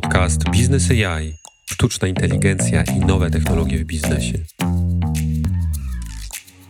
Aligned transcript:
podcast 0.00 0.50
Biznes 0.50 0.90
AI, 0.90 1.34
sztuczna 1.66 2.08
inteligencja 2.08 2.82
i 2.82 2.98
nowe 2.98 3.30
technologie 3.30 3.78
w 3.78 3.84
biznesie. 3.84 4.38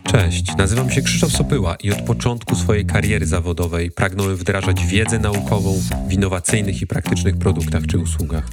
Cześć, 0.03 0.55
nazywam 0.57 0.91
się 0.91 1.01
Krzysztof 1.01 1.31
Sopyła 1.31 1.75
i 1.75 1.91
od 1.91 2.01
początku 2.01 2.55
swojej 2.55 2.85
kariery 2.85 3.25
zawodowej 3.25 3.91
pragnąłem 3.91 4.35
wdrażać 4.35 4.85
wiedzę 4.85 5.19
naukową 5.19 5.81
w 6.07 6.13
innowacyjnych 6.13 6.81
i 6.81 6.87
praktycznych 6.87 7.37
produktach 7.37 7.87
czy 7.87 7.97
usługach. 7.97 8.49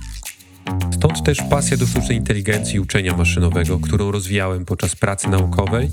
Stąd 0.94 1.24
też 1.24 1.38
pasja 1.50 1.76
do 1.76 1.86
sztucznej 1.86 2.18
inteligencji 2.18 2.76
i 2.76 2.80
uczenia 2.80 3.16
maszynowego, 3.16 3.78
którą 3.78 4.10
rozwijałem 4.10 4.64
podczas 4.64 4.96
pracy 4.96 5.28
naukowej 5.28 5.90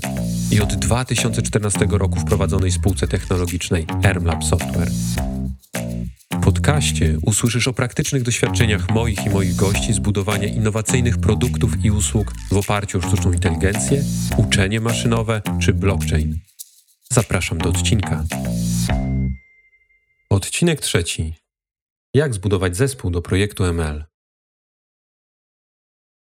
i 0.50 0.60
od 0.60 0.74
2014 0.74 1.86
roku 1.90 2.20
w 2.20 2.24
prowadzonej 2.24 2.70
spółce 2.70 3.08
technologicznej 3.08 3.86
Ermlab 4.04 4.44
Software. 4.44 4.90
Podcaście 6.44 7.18
usłyszysz 7.26 7.68
o 7.68 7.72
praktycznych 7.72 8.22
doświadczeniach 8.22 8.90
moich 8.90 9.26
i 9.26 9.30
moich 9.30 9.56
gości 9.56 9.92
z 9.92 9.98
budowania 9.98 10.48
innowacyjnych 10.48 11.18
produktów 11.18 11.84
i 11.84 11.90
usług 11.90 12.32
w 12.50 12.56
oparciu 12.56 12.98
o 12.98 13.02
sztuczną 13.02 13.32
inteligencję, 13.32 14.02
uczenie 14.36 14.80
maszynowe 14.80 15.42
czy 15.60 15.74
blockchain. 15.74 16.38
Zapraszam 17.10 17.58
do 17.58 17.68
odcinka. 17.68 18.24
Odcinek 20.30 20.80
trzeci. 20.80 21.34
Jak 22.14 22.34
zbudować 22.34 22.76
zespół 22.76 23.10
do 23.10 23.22
projektu 23.22 23.64
ML? 23.64 24.04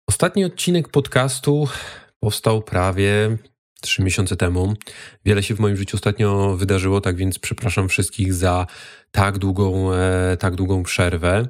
Ostatni 0.10 0.46
odcinek 0.46 0.90
podcastu 0.90 1.68
powstał 2.20 2.62
prawie 2.62 3.38
trzy 3.82 4.04
miesiące 4.04 4.36
temu. 4.36 4.74
Wiele 5.26 5.44
się 5.44 5.56
w 5.56 5.60
moim 5.60 5.78
życiu 5.78 5.98
ostatnio 5.98 6.58
wydarzyło, 6.58 7.02
tak 7.02 7.16
więc 7.16 7.40
przepraszam 7.40 7.90
wszystkich 7.90 8.34
za 8.34 8.68
tak 9.12 9.38
długą, 9.38 9.94
e, 9.94 10.38
tak 10.40 10.56
długą 10.56 10.84
przerwę. 10.84 11.48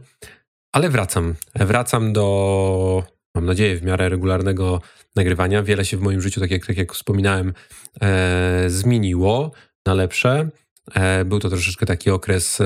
Ale 0.71 0.89
wracam. 0.89 1.35
Wracam 1.55 2.13
do, 2.13 3.03
mam 3.35 3.45
nadzieję, 3.45 3.77
w 3.77 3.83
miarę 3.83 4.09
regularnego 4.09 4.81
nagrywania. 5.15 5.63
Wiele 5.63 5.85
się 5.85 5.97
w 5.97 6.01
moim 6.01 6.21
życiu, 6.21 6.39
tak 6.39 6.51
jak, 6.51 6.65
tak 6.65 6.77
jak 6.77 6.93
wspominałem, 6.93 7.53
e, 8.01 8.65
zmieniło 8.67 9.51
na 9.85 9.93
lepsze. 9.93 10.49
E, 10.93 11.25
był 11.25 11.39
to 11.39 11.49
troszeczkę 11.49 11.85
taki 11.85 12.09
okres 12.09 12.59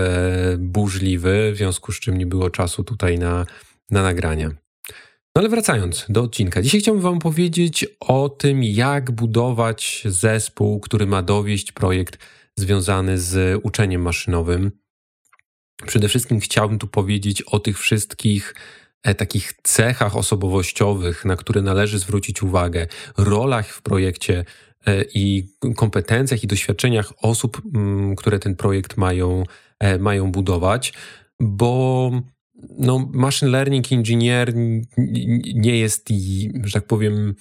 burzliwy, 0.58 1.52
w 1.53 1.58
związku 1.58 1.92
z 1.92 2.00
czym 2.00 2.18
nie 2.18 2.25
było 2.25 2.50
czasu 2.50 2.84
tutaj 2.84 3.20
na, 3.20 3.46
na 3.90 4.03
nagrania. 4.03 4.52
No 5.36 5.40
ale 5.40 5.50
wracając 5.50 6.06
do 6.10 6.22
odcinka. 6.22 6.62
Dzisiaj 6.62 6.82
chciałbym 6.82 7.04
Wam 7.04 7.20
powiedzieć 7.20 7.86
o 8.00 8.30
tym, 8.30 8.64
jak 8.64 9.12
budować 9.12 10.04
zespół, 10.06 10.80
który 10.80 11.06
ma 11.06 11.22
dowieść 11.22 11.72
projekt 11.72 12.18
związany 12.56 13.18
z 13.18 13.59
uczeniem 13.64 14.02
maszynowym. 14.02 14.72
Przede 15.88 16.08
wszystkim 16.08 16.40
chciałbym 16.40 16.80
tu 16.80 16.88
powiedzieć 16.88 17.42
o 17.42 17.59
tych 17.59 17.80
wszystkich 17.80 18.56
e, 19.04 19.16
takich 19.16 19.54
cechach 19.64 20.18
osobowościowych, 20.18 21.26
na 21.26 21.36
które 21.36 21.62
należy 21.62 22.00
zwrócić 22.00 22.44
uwagę, 22.44 22.88
rolach 23.18 23.68
w 23.68 23.82
projekcie 23.82 24.46
e, 24.86 25.04
i 25.14 25.48
kompetencjach 25.76 26.44
i 26.44 26.48
doświadczeniach 26.48 27.14
osób, 27.22 27.62
mm, 27.76 28.16
które 28.16 28.40
ten 28.40 28.56
projekt 28.56 28.98
mają, 28.98 29.44
e, 29.80 29.98
mają 30.00 30.32
budować, 30.32 30.94
bo 31.40 32.12
no, 32.78 33.09
machine 33.14 33.52
learning 33.52 33.92
engineer 33.92 34.54
nie 35.56 35.80
jest, 35.80 36.09
że 36.64 36.73
tak 36.73 36.88
powiem, 36.88 37.36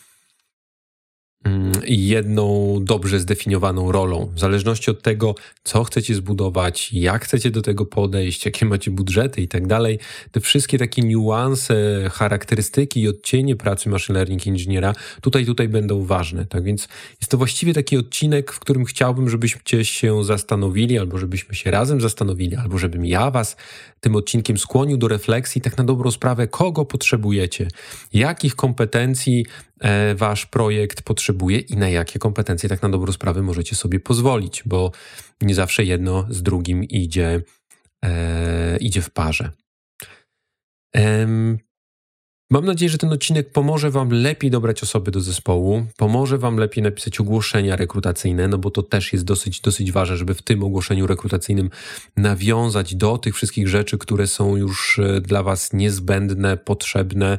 jedną 1.87 2.77
dobrze 2.81 3.21
zdefiniowaną 3.21 3.93
rolą. 3.93 4.33
W 4.35 4.41
zależności 4.41 4.91
od 4.91 5.03
tego, 5.03 5.35
co 5.65 5.85
chcecie 5.85 6.15
zbudować, 6.15 6.93
jak 6.93 7.25
chcecie 7.25 7.51
do 7.51 7.63
tego 7.63 7.87
podejść, 7.87 8.45
jakie 8.45 8.67
macie 8.67 8.91
budżety 8.91 9.41
i 9.41 9.49
tak 9.49 9.67
dalej, 9.67 9.99
te 10.31 10.41
wszystkie 10.41 10.79
takie 10.79 11.03
niuanse, 11.03 11.75
charakterystyki 12.13 13.01
i 13.01 13.09
odcienie 13.09 13.57
pracy 13.57 13.89
machine 13.89 14.19
learning 14.19 14.47
inżyniera 14.47 14.95
tutaj, 15.21 15.47
tutaj 15.47 15.69
będą 15.69 16.05
ważne. 16.05 16.47
Tak 16.47 16.65
więc 16.65 16.89
jest 17.21 17.31
to 17.31 17.39
właściwie 17.39 17.75
taki 17.75 17.99
odcinek, 17.99 18.53
w 18.53 18.59
którym 18.59 18.85
chciałbym, 18.85 19.31
żebyście 19.31 19.85
się 19.85 20.25
zastanowili, 20.25 20.99
albo 20.99 21.19
żebyśmy 21.19 21.55
się 21.55 21.71
razem 21.71 22.01
zastanowili, 22.01 22.57
albo 22.57 22.79
żebym 22.79 23.05
ja 23.05 23.31
was 23.31 23.57
tym 24.01 24.17
odcinkiem 24.17 24.59
skłonił 24.59 24.97
do 24.97 25.09
refleksji, 25.09 25.61
tak 25.61 25.79
na 25.79 25.85
dobrą 25.85 26.11
sprawę, 26.11 26.49
kogo 26.49 26.85
potrzebujecie, 26.85 27.69
jakich 28.13 28.57
kompetencji 28.57 29.45
E, 29.81 30.15
wasz 30.15 30.47
projekt 30.47 31.03
potrzebuje 31.03 31.30
i 31.61 31.77
na 31.77 31.89
jakie 31.89 32.19
kompetencje 32.19 32.69
tak 32.69 32.83
na 32.83 32.89
dobrą 32.89 33.13
sprawę 33.13 33.43
możecie 33.43 33.77
sobie 33.77 34.01
pozwolić, 34.01 34.63
bo 34.67 34.93
nie 35.41 35.55
zawsze 35.55 35.85
jedno 35.85 36.27
z 36.31 36.43
drugim 36.43 36.85
idzie, 36.85 37.43
e, 38.05 38.77
idzie 38.77 39.03
w 39.03 39.11
parze. 39.11 39.51
Mam 42.53 42.65
nadzieję, 42.65 42.89
że 42.89 42.99
ten 42.99 43.13
odcinek 43.13 43.53
pomoże 43.53 43.91
Wam 43.91 44.11
lepiej 44.13 44.51
dobrać 44.51 44.83
osoby 44.83 45.11
do 45.11 45.21
zespołu, 45.21 45.87
pomoże 45.97 46.39
Wam 46.39 46.57
lepiej 46.57 46.83
napisać 46.83 47.21
ogłoszenia 47.21 47.77
rekrutacyjne, 47.77 48.49
no 48.49 48.59
bo 48.59 48.71
to 48.71 48.83
też 48.83 49.13
jest 49.13 49.25
dosyć, 49.25 49.61
dosyć 49.61 49.93
ważne, 49.93 50.17
żeby 50.17 50.35
w 50.35 50.43
tym 50.43 50.65
ogłoszeniu 50.65 51.07
rekrutacyjnym 51.07 51.71
nawiązać 52.17 52.95
do 52.95 53.19
tych 53.19 53.35
wszystkich 53.35 53.69
rzeczy, 53.69 53.99
które 53.99 54.27
są 54.27 54.57
już 54.57 54.99
e, 54.99 55.21
dla 55.21 55.43
Was 55.43 55.73
niezbędne, 55.73 56.57
potrzebne. 56.57 57.39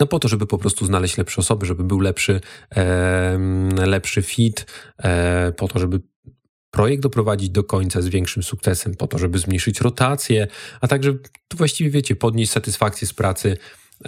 No 0.00 0.06
po 0.06 0.18
to, 0.18 0.28
żeby 0.28 0.46
po 0.46 0.58
prostu 0.58 0.86
znaleźć 0.86 1.18
lepsze 1.18 1.40
osoby, 1.40 1.66
żeby 1.66 1.84
był 1.84 2.00
lepszy, 2.00 2.40
e, 2.76 3.38
lepszy 3.86 4.22
fit, 4.22 4.66
e, 4.98 5.52
po 5.52 5.68
to, 5.68 5.78
żeby 5.78 6.00
projekt 6.70 7.02
doprowadzić 7.02 7.50
do 7.50 7.64
końca 7.64 8.02
z 8.02 8.08
większym 8.08 8.42
sukcesem, 8.42 8.94
po 8.94 9.06
to, 9.06 9.18
żeby 9.18 9.38
zmniejszyć 9.38 9.80
rotację, 9.80 10.46
a 10.80 10.88
także 10.88 11.14
tu 11.48 11.56
właściwie 11.56 11.90
wiecie, 11.90 12.16
podnieść 12.16 12.52
satysfakcję 12.52 13.08
z 13.08 13.12
pracy 13.12 13.56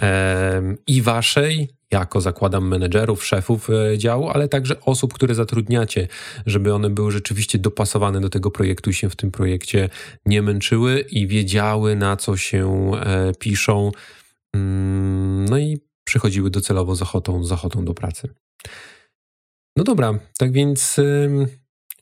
e, 0.01 0.75
i 0.87 1.01
waszej, 1.01 1.69
jako 1.91 2.21
zakładam 2.21 2.67
menedżerów, 2.67 3.25
szefów 3.25 3.69
e, 3.69 3.97
działu, 3.97 4.29
ale 4.29 4.47
także 4.47 4.81
osób, 4.81 5.13
które 5.13 5.35
zatrudniacie, 5.35 6.07
żeby 6.45 6.73
one 6.73 6.89
były 6.89 7.11
rzeczywiście 7.11 7.59
dopasowane 7.59 8.21
do 8.21 8.29
tego 8.29 8.51
projektu 8.51 8.89
i 8.89 8.93
się 8.93 9.09
w 9.09 9.15
tym 9.15 9.31
projekcie 9.31 9.89
nie 10.25 10.41
męczyły 10.41 10.99
i 10.99 11.27
wiedziały, 11.27 11.95
na 11.95 12.17
co 12.17 12.37
się 12.37 12.91
e, 12.95 13.31
piszą 13.39 13.91
no 15.49 15.57
i 15.57 15.79
przychodziły 16.03 16.49
docelowo 16.49 16.95
z 16.95 17.01
ochotą, 17.01 17.43
z 17.43 17.51
ochotą 17.51 17.85
do 17.85 17.93
pracy. 17.93 18.29
No 19.77 19.83
dobra, 19.83 20.19
tak 20.37 20.51
więc 20.51 20.99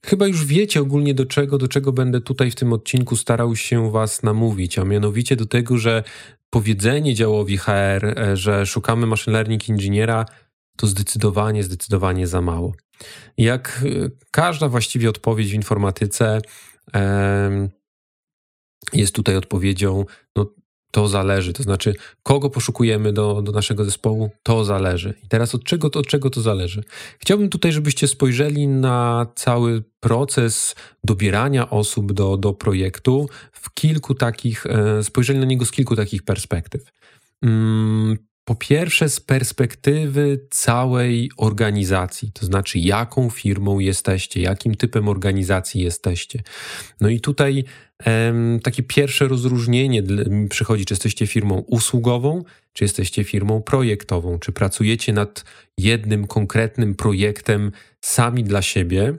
chyba 0.06 0.28
już 0.28 0.46
wiecie 0.46 0.82
ogólnie 0.82 1.14
do 1.14 1.26
czego, 1.26 1.58
do 1.58 1.68
czego 1.68 1.92
będę 1.92 2.22
tutaj 2.22 2.52
w 2.52 2.56
tym 2.56 2.74
odcinku 2.74 3.16
starał 3.16 3.56
się 3.56 3.92
Was 3.92 4.24
namówić, 4.24 4.80
a 4.80 4.86
mianowicie 4.86 5.36
do 5.36 5.46
tego, 5.46 5.78
że 5.78 6.04
powiedzenie 6.50 7.16
działowi 7.16 7.58
HR, 7.58 8.06
e, 8.06 8.38
że 8.38 8.66
szukamy 8.66 9.08
machine 9.08 9.34
learning 9.34 9.70
inżyniera, 9.70 10.26
to 10.78 10.88
zdecydowanie, 10.88 11.64
zdecydowanie 11.64 12.28
za 12.28 12.42
mało. 12.42 12.74
Jak 13.38 13.84
e, 13.86 14.10
każda 14.32 14.68
właściwie 14.68 15.10
odpowiedź 15.10 15.52
w 15.52 15.54
informatyce 15.54 16.42
jest 18.94 19.16
tutaj 19.16 19.36
odpowiedzią, 19.36 20.06
no 20.36 20.54
to 20.92 21.08
zależy. 21.08 21.54
To 21.54 21.64
znaczy, 21.64 21.94
kogo 22.24 22.50
poszukujemy 22.50 23.14
do, 23.14 23.42
do 23.42 23.52
naszego 23.52 23.86
zespołu, 23.86 24.32
to 24.44 24.66
zależy. 24.66 25.14
I 25.24 25.28
teraz 25.28 25.56
od 25.56 25.64
czego, 25.64 25.90
to, 25.90 26.00
od 26.00 26.08
czego 26.08 26.30
to 26.30 26.42
zależy? 26.42 26.84
Chciałbym 27.20 27.50
tutaj, 27.50 27.72
żebyście 27.72 28.08
spojrzeli 28.08 28.68
na 28.68 29.28
cały 29.36 29.84
proces 30.00 30.76
dobierania 31.04 31.70
osób 31.70 32.14
do, 32.14 32.38
do 32.38 32.54
projektu 32.54 33.30
w 33.52 33.74
kilku 33.74 34.16
takich, 34.16 34.66
e, 34.66 35.04
spojrzeli 35.04 35.40
na 35.40 35.46
niego 35.46 35.66
z 35.66 35.72
kilku 35.72 35.96
takich 35.96 36.24
perspektyw. 36.24 36.92
Mm, 37.42 38.18
po 38.46 38.56
pierwsze, 38.56 39.10
z 39.10 39.20
perspektywy 39.20 40.48
całej 40.50 41.32
organizacji, 41.38 42.32
to 42.32 42.46
znaczy, 42.46 42.80
jaką 42.80 43.30
firmą 43.30 43.80
jesteście, 43.80 44.42
jakim 44.42 44.76
typem 44.76 45.08
organizacji 45.08 45.82
jesteście. 45.82 46.44
No 47.02 47.10
i 47.10 47.20
tutaj 47.20 47.64
takie 48.64 48.84
pierwsze 48.84 49.28
rozróżnienie 49.28 50.04
przychodzi, 50.50 50.86
czy 50.86 50.94
jesteście 50.94 51.28
firmą 51.28 51.64
usługową, 51.68 52.44
czy 52.74 52.84
jesteście 52.84 53.24
firmą 53.24 53.62
projektową, 53.62 54.40
czy 54.40 54.52
pracujecie 54.52 55.14
nad 55.14 55.46
jednym 55.78 56.28
konkretnym 56.28 56.96
projektem 56.96 57.72
sami 58.02 58.44
dla 58.44 58.62
siebie. 58.62 59.14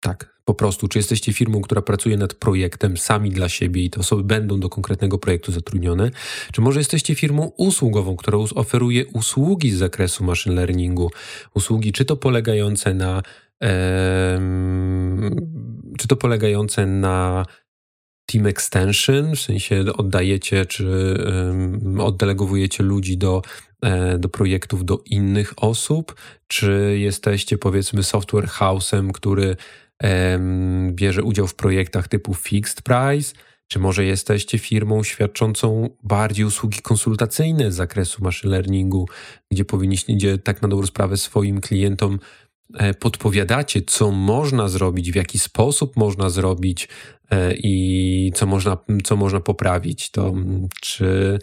Tak, 0.00 0.40
po 0.44 0.54
prostu, 0.54 0.88
czy 0.88 0.98
jesteście 0.98 1.32
firmą, 1.32 1.60
która 1.60 1.82
pracuje 1.82 2.16
nad 2.16 2.34
projektem 2.34 2.96
sami 2.96 3.30
dla 3.30 3.48
siebie 3.48 3.84
i 3.84 3.90
te 3.90 4.00
osoby 4.00 4.24
będą 4.24 4.60
do 4.60 4.68
konkretnego 4.68 5.18
projektu 5.18 5.52
zatrudnione, 5.52 6.10
czy 6.52 6.60
może 6.60 6.80
jesteście 6.80 7.14
firmą 7.14 7.52
usługową, 7.56 8.16
która 8.16 8.38
oferuje 8.38 9.06
usługi 9.06 9.70
z 9.70 9.78
zakresu 9.78 10.24
machine 10.24 10.54
learningu, 10.54 11.10
usługi 11.54 11.92
czy 11.92 12.04
to 12.04 12.16
polegające 12.16 12.94
na 12.94 13.22
czy 15.98 16.08
to 16.08 16.16
polegające 16.16 16.86
na 16.86 17.46
team 18.26 18.46
extension, 18.46 19.36
w 19.36 19.40
sensie 19.40 19.84
oddajecie 19.96 20.66
czy 20.66 21.16
oddelegowujecie 21.98 22.82
ludzi 22.82 23.18
do, 23.18 23.42
e, 23.82 24.18
do 24.18 24.28
projektów 24.28 24.84
do 24.84 25.02
innych 25.06 25.52
osób, 25.56 26.14
czy 26.46 26.96
jesteście 26.98 27.58
powiedzmy 27.58 28.02
software 28.02 28.46
house'em, 28.46 29.12
który 29.12 29.56
bierze 30.90 31.22
udział 31.22 31.46
w 31.46 31.54
projektach 31.54 32.08
typu 32.08 32.34
fixed 32.34 32.82
price, 32.82 33.34
czy 33.68 33.78
może 33.78 34.04
jesteście 34.04 34.58
firmą 34.58 35.02
świadczącą 35.02 35.90
bardziej 36.02 36.44
usługi 36.44 36.78
konsultacyjne 36.82 37.72
z 37.72 37.74
zakresu 37.74 38.24
machine 38.24 38.50
learningu, 38.50 39.08
gdzie 39.50 39.64
powinniście, 39.64 40.14
gdzie 40.14 40.38
tak 40.38 40.62
na 40.62 40.68
dobrą 40.68 40.86
sprawę 40.86 41.16
swoim 41.16 41.60
klientom 41.60 42.18
podpowiadacie, 43.00 43.82
co 43.82 44.10
można 44.10 44.68
zrobić, 44.68 45.12
w 45.12 45.14
jaki 45.14 45.38
sposób 45.38 45.96
można 45.96 46.30
zrobić 46.30 46.88
e, 47.30 47.54
i 47.54 48.32
co 48.34 48.46
można, 48.46 48.76
co 49.04 49.16
można 49.16 49.40
poprawić, 49.40 50.10
to 50.10 50.34
czy 50.80 51.38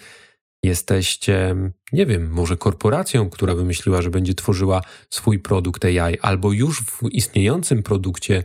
jesteście, 0.64 1.56
nie 1.94 2.06
wiem, 2.06 2.30
może 2.30 2.58
korporacją, 2.58 3.30
która 3.30 3.56
wymyśliła, 3.56 4.02
że 4.02 4.10
będzie 4.10 4.34
tworzyła 4.34 4.82
swój 5.10 5.40
produkt 5.40 5.86
AI, 5.86 6.20
albo 6.22 6.52
już 6.52 6.82
w 6.82 7.02
istniejącym 7.12 7.84
produkcie 7.84 8.44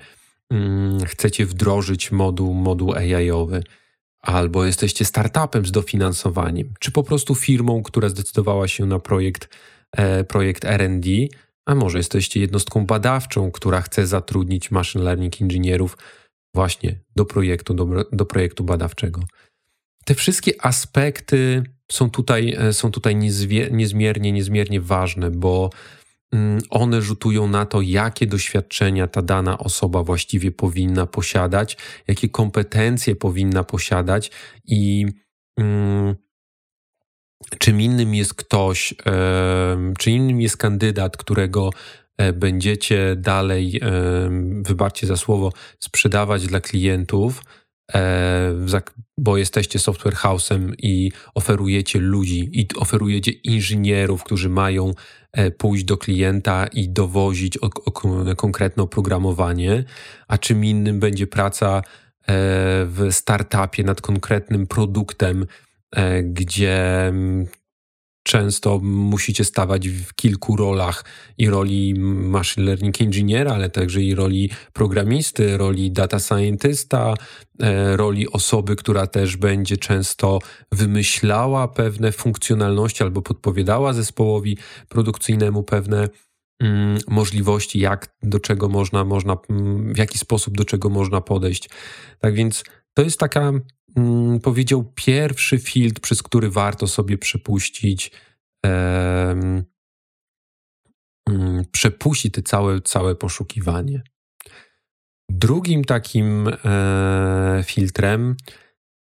mm, 0.51 1.05
chcecie 1.05 1.47
wdrożyć 1.47 2.13
moduł, 2.13 2.55
moduł 2.55 2.93
AI-owy, 2.93 3.63
albo 4.21 4.65
jesteście 4.65 5.05
startupem 5.05 5.67
z 5.67 5.73
dofinansowaniem, 5.73 6.75
czy 6.81 6.93
po 6.93 7.03
prostu 7.03 7.35
firmą, 7.35 7.83
która 7.83 8.09
zdecydowała 8.09 8.69
się 8.69 8.87
na 8.87 8.99
projekt, 8.99 9.49
e, 9.93 10.25
projekt 10.25 10.65
RD, 10.65 11.07
a 11.67 11.75
może 11.75 11.99
jesteście 11.99 12.41
jednostką 12.41 12.87
badawczą, 12.87 13.51
która 13.51 13.81
chce 13.81 14.07
zatrudnić 14.07 14.71
machine 14.71 15.05
learning 15.05 15.41
inżynierów 15.41 15.99
właśnie 16.55 16.99
do 17.17 17.25
projektu, 17.25 17.75
do, 17.75 18.05
do 18.13 18.25
projektu 18.27 18.65
badawczego. 18.65 19.21
Te 20.05 20.15
wszystkie 20.15 20.65
aspekty 20.65 21.63
są 21.93 22.11
tutaj, 22.11 22.55
e, 22.59 22.73
są 22.73 22.91
tutaj 22.91 23.17
niezmiernie, 23.71 24.33
niezmiernie 24.33 24.81
ważne, 24.81 25.31
bo 25.31 25.71
mm, 26.33 26.61
one 26.71 27.03
rzutują 27.03 27.49
na 27.49 27.67
to, 27.67 27.81
jakie 27.81 28.27
doświadczenia 28.27 29.07
ta 29.07 29.23
dana 29.23 29.59
osoba 29.59 30.03
właściwie 30.03 30.53
powinna 30.53 31.07
posiadać, 31.07 31.77
jakie 32.09 32.29
kompetencje 32.29 33.17
powinna 33.17 33.65
posiadać 33.65 34.31
i 34.65 35.07
mm, 35.59 36.15
czym 37.59 37.81
innym 37.81 38.15
jest 38.15 38.35
ktoś, 38.35 38.95
czy 39.99 40.11
innym 40.11 40.41
jest 40.41 40.57
kandydat, 40.57 41.17
którego 41.17 41.71
e, 42.19 42.33
będziecie 42.33 43.17
dalej, 43.17 43.81
wybaczcie 44.63 45.07
za 45.07 45.17
słowo, 45.17 45.53
sprzedawać 45.79 46.47
dla 46.47 46.61
klientów 46.61 47.43
E, 47.95 48.55
bo 49.19 49.37
jesteście 49.37 49.79
software 49.79 50.15
house'em 50.15 50.73
i 50.79 51.13
oferujecie 51.35 51.99
ludzi 51.99 52.51
i 52.53 52.67
oferujecie 52.77 53.31
inżynierów, 53.31 54.25
którzy 54.25 54.49
mają 54.49 54.95
e, 55.33 55.51
pójść 55.51 55.85
do 55.85 55.97
klienta 55.97 56.67
i 56.67 56.89
dowozić 56.89 57.59
o, 57.59 57.71
o 57.85 57.91
konkretne 58.37 58.83
oprogramowanie, 58.83 59.85
a 60.29 60.39
czym 60.39 60.65
innym 60.65 61.01
będzie 61.01 61.27
praca 61.27 61.83
w 62.87 63.09
startupie 63.11 63.85
nad 63.85 64.01
konkretnym 64.01 64.67
produktem, 64.67 65.47
gdzie 66.23 67.13
często 68.23 68.79
musicie 68.83 69.45
stawać 69.45 69.89
w 69.89 70.15
kilku 70.15 70.57
rolach 70.57 71.05
i 71.39 71.51
roli 71.51 71.95
machine 71.99 72.67
learning 72.67 73.01
inżyniera, 73.01 73.55
ale 73.55 73.71
także 73.71 74.03
i 74.03 74.15
roli 74.15 74.51
programisty, 74.73 75.57
roli 75.57 75.93
data 75.93 76.19
scientysta, 76.19 77.15
e, 77.61 77.97
roli 77.97 78.33
osoby, 78.33 78.77
która 78.77 79.07
też 79.07 79.37
będzie 79.37 79.77
często 79.77 80.39
wymyślała 80.73 81.69
pewne 81.69 82.13
funkcjonalności 82.13 83.03
albo 83.03 83.23
podpowiadała 83.23 83.93
zespołowi 83.93 84.59
produkcyjnemu 84.89 85.63
pewne 85.63 86.09
mm, 86.61 86.99
możliwości, 87.09 87.79
jak 87.79 88.17
do 88.23 88.41
czego 88.41 88.69
można, 88.69 89.05
można, 89.05 89.37
w 89.95 89.99
jaki 89.99 90.19
sposób 90.19 90.57
do 90.57 90.65
czego 90.65 90.89
można 90.89 91.21
podejść. 91.21 91.71
Tak 92.19 92.35
więc 92.35 92.65
to 92.95 93.03
jest 93.03 93.19
taka 93.19 93.53
mm, 93.97 94.41
powiedział, 94.41 94.93
pierwszy 94.95 95.59
filtr, 95.59 96.01
przez 96.01 96.23
który 96.23 96.51
warto 96.51 96.87
sobie 96.87 97.19
przepuścić, 97.19 98.11
um, 98.65 99.65
te 102.33 102.43
całe, 102.43 102.81
całe 102.81 103.15
poszukiwanie. 103.15 104.03
Drugim 105.31 105.85
takim 105.85 106.49
e, 106.49 107.65
filtrem 107.67 108.37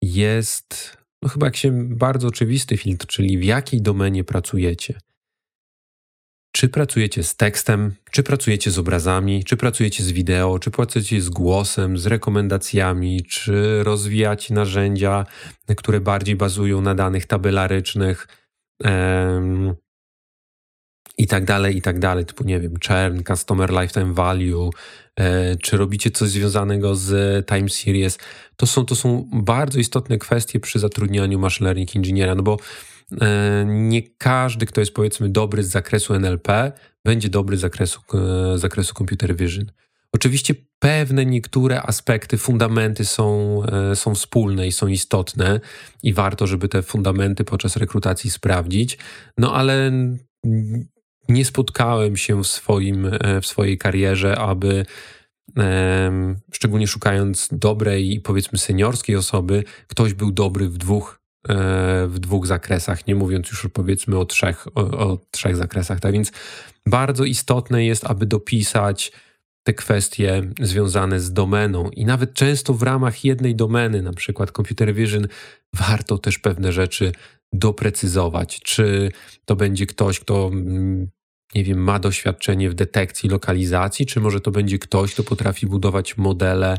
jest, 0.02 0.96
no 1.22 1.28
chyba 1.28 1.46
jak 1.46 1.56
się 1.56 1.88
bardzo 1.88 2.28
oczywisty 2.28 2.76
filtr, 2.76 3.06
czyli 3.06 3.38
w 3.38 3.44
jakiej 3.44 3.82
domenie 3.82 4.24
pracujecie. 4.24 4.98
Czy 6.56 6.68
pracujecie 6.68 7.22
z 7.22 7.36
tekstem, 7.36 7.94
czy 8.10 8.22
pracujecie 8.22 8.70
z 8.70 8.78
obrazami, 8.78 9.44
czy 9.44 9.56
pracujecie 9.56 10.04
z 10.04 10.12
wideo, 10.12 10.58
czy 10.58 10.70
pracujecie 10.70 11.20
z 11.20 11.28
głosem, 11.28 11.98
z 11.98 12.06
rekomendacjami, 12.06 13.24
czy 13.24 13.84
rozwijacie 13.84 14.54
narzędzia, 14.54 15.26
które 15.76 16.00
bardziej 16.00 16.36
bazują 16.36 16.80
na 16.80 16.94
danych 16.94 17.26
tabelarycznych 17.26 18.28
um, 18.84 19.74
i 21.18 21.26
tak 21.26 21.44
dalej, 21.44 21.76
i 21.76 21.82
tak 21.82 21.98
dalej, 21.98 22.26
typu 22.26 22.44
nie 22.44 22.60
wiem, 22.60 22.74
churn, 22.86 23.22
customer 23.24 23.70
lifetime 23.70 24.14
value, 24.14 24.70
e, 25.16 25.56
czy 25.56 25.76
robicie 25.76 26.10
coś 26.10 26.28
związanego 26.30 26.94
z 26.94 27.46
time 27.48 27.68
series. 27.68 28.18
To 28.56 28.66
są, 28.66 28.84
to 28.84 28.94
są 28.94 29.28
bardzo 29.32 29.78
istotne 29.78 30.18
kwestie 30.18 30.60
przy 30.60 30.78
zatrudnianiu 30.78 31.38
machine 31.38 31.64
learning 31.64 31.94
inżyniera, 31.94 32.34
no 32.34 32.42
bo 32.42 32.56
nie 33.66 34.02
każdy, 34.02 34.66
kto 34.66 34.80
jest 34.80 34.94
powiedzmy 34.94 35.28
dobry 35.28 35.62
z 35.62 35.68
zakresu 35.68 36.14
NLP, 36.14 36.72
będzie 37.04 37.28
dobry 37.28 37.56
z 37.56 37.60
zakresu, 37.60 38.00
z 38.56 38.60
zakresu 38.60 38.94
computer 38.94 39.36
vision. 39.36 39.72
Oczywiście 40.12 40.54
pewne 40.78 41.26
niektóre 41.26 41.82
aspekty, 41.82 42.38
fundamenty 42.38 43.04
są, 43.04 43.58
e, 43.62 43.96
są 43.96 44.14
wspólne 44.14 44.66
i 44.66 44.72
są 44.72 44.86
istotne 44.86 45.60
i 46.02 46.12
warto, 46.12 46.46
żeby 46.46 46.68
te 46.68 46.82
fundamenty 46.82 47.44
podczas 47.44 47.76
rekrutacji 47.76 48.30
sprawdzić, 48.30 48.98
no 49.38 49.54
ale 49.54 49.92
nie 51.28 51.44
spotkałem 51.44 52.16
się 52.16 52.42
w, 52.42 52.46
swoim, 52.46 53.06
e, 53.06 53.40
w 53.40 53.46
swojej 53.46 53.78
karierze, 53.78 54.38
aby 54.38 54.86
szczególnie 56.52 56.86
szukając 56.86 57.48
dobrej 57.52 58.14
i 58.14 58.20
powiedzmy 58.20 58.58
seniorskiej 58.58 59.16
osoby, 59.16 59.64
ktoś 59.86 60.14
był 60.14 60.32
dobry 60.32 60.68
w 60.68 60.78
dwóch 60.78 61.23
E, 61.23 61.23
w 62.08 62.14
dwóch 62.18 62.46
zakresach, 62.46 63.06
nie 63.06 63.14
mówiąc 63.14 63.50
już 63.50 63.68
powiedzmy 63.72 64.18
o 64.18 64.24
trzech, 64.24 64.66
o, 64.74 64.80
o 64.80 65.18
trzech 65.30 65.56
zakresach. 65.56 66.00
Tak 66.00 66.12
więc 66.12 66.32
bardzo 66.86 67.24
istotne 67.24 67.84
jest, 67.84 68.04
aby 68.04 68.26
dopisać 68.26 69.12
te 69.64 69.74
kwestie 69.74 70.42
związane 70.60 71.20
z 71.20 71.32
domeną 71.32 71.90
i 71.90 72.04
nawet 72.04 72.34
często 72.34 72.74
w 72.74 72.82
ramach 72.82 73.24
jednej 73.24 73.54
domeny, 73.54 74.02
na 74.02 74.12
przykład 74.12 74.50
computer 74.50 74.94
vision, 74.94 75.26
warto 75.74 76.18
też 76.18 76.38
pewne 76.38 76.72
rzeczy 76.72 77.12
doprecyzować. 77.52 78.60
Czy 78.60 79.12
to 79.44 79.56
będzie 79.56 79.86
ktoś, 79.86 80.20
kto 80.20 80.50
mm, 80.52 81.08
nie 81.54 81.64
wiem, 81.64 81.78
ma 81.78 81.98
doświadczenie 81.98 82.70
w 82.70 82.74
detekcji 82.74 83.28
lokalizacji, 83.28 84.06
czy 84.06 84.20
może 84.20 84.40
to 84.40 84.50
będzie 84.50 84.78
ktoś, 84.78 85.14
kto 85.14 85.24
potrafi 85.24 85.66
budować 85.66 86.16
modele 86.16 86.76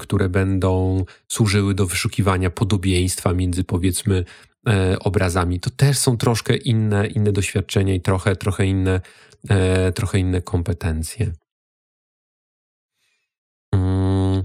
które 0.00 0.28
będą 0.28 1.04
służyły 1.28 1.74
do 1.74 1.86
wyszukiwania 1.86 2.50
podobieństwa 2.50 3.34
między 3.34 3.64
powiedzmy 3.64 4.24
e, 4.68 4.98
obrazami. 4.98 5.60
To 5.60 5.70
też 5.70 5.98
są 5.98 6.16
troszkę 6.16 6.56
inne, 6.56 7.06
inne 7.06 7.32
doświadczenia 7.32 7.94
i 7.94 8.00
trochę, 8.00 8.36
trochę, 8.36 8.66
inne, 8.66 9.00
e, 9.48 9.92
trochę 9.92 10.18
inne 10.18 10.42
kompetencje. 10.42 11.32
Mm. 13.74 14.44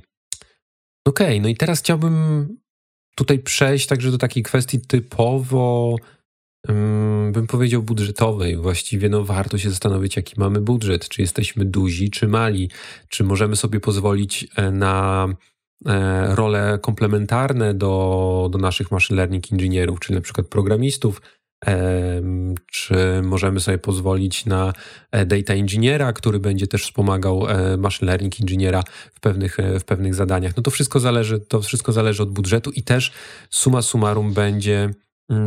Okej, 1.07 1.27
okay, 1.27 1.41
no 1.41 1.47
i 1.47 1.55
teraz 1.55 1.79
chciałbym 1.79 2.47
tutaj 3.15 3.39
przejść 3.39 3.87
także 3.87 4.11
do 4.11 4.17
takiej 4.17 4.43
kwestii 4.43 4.81
typowo 4.81 5.95
bym 7.31 7.47
powiedział 7.47 7.83
budżetowej. 7.83 8.57
Właściwie 8.57 9.09
no, 9.09 9.23
warto 9.23 9.57
się 9.57 9.69
zastanowić, 9.69 10.15
jaki 10.15 10.33
mamy 10.37 10.61
budżet. 10.61 11.09
Czy 11.09 11.21
jesteśmy 11.21 11.65
duzi, 11.65 12.09
czy 12.09 12.27
mali? 12.27 12.69
Czy 13.09 13.23
możemy 13.23 13.55
sobie 13.55 13.79
pozwolić 13.79 14.47
e, 14.55 14.71
na 14.71 15.27
e, 15.85 16.35
role 16.35 16.79
komplementarne 16.81 17.73
do, 17.73 18.49
do 18.51 18.57
naszych 18.57 18.91
machine 18.91 19.17
learning 19.17 19.51
inżynierów, 19.51 19.99
czyli 19.99 20.15
na 20.15 20.21
przykład 20.21 20.47
programistów, 20.47 21.21
czy 22.71 23.21
możemy 23.23 23.59
sobie 23.59 23.77
pozwolić 23.77 24.45
na 24.45 24.73
e, 25.11 25.25
data 25.25 25.55
inżyniera, 25.55 26.13
który 26.13 26.39
będzie 26.39 26.67
też 26.67 26.83
wspomagał 26.83 27.47
machine 27.77 28.07
learning 28.07 28.39
inżyniera 28.39 28.83
w 29.13 29.19
pewnych, 29.19 29.57
w 29.79 29.83
pewnych 29.83 30.15
zadaniach. 30.15 30.57
No 30.57 30.63
to 30.63 30.71
wszystko 30.71 30.99
zależy, 30.99 31.39
to 31.39 31.61
wszystko 31.61 31.91
zależy 31.91 32.23
od 32.23 32.33
budżetu 32.33 32.71
i 32.71 32.83
też 32.83 33.11
suma 33.49 33.81
summarum 33.81 34.33
będzie 34.33 34.89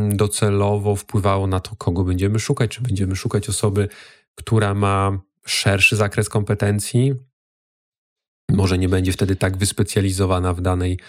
docelowo 0.09 0.95
wpływało 0.95 1.47
na 1.47 1.59
to, 1.59 1.75
kogo 1.75 2.03
będziemy 2.03 2.39
szukać. 2.39 2.71
Czy 2.71 2.81
będziemy 2.81 3.15
szukać 3.15 3.49
osoby, 3.49 3.89
która 4.35 4.73
ma 4.73 5.19
szerszy 5.45 5.95
zakres 5.95 6.29
kompetencji, 6.29 7.15
może 8.51 8.77
nie 8.77 8.89
będzie 8.89 9.11
wtedy 9.11 9.35
tak 9.35 9.57
wyspecjalizowana 9.57 10.53
w 10.53 10.61
danej 10.61 10.99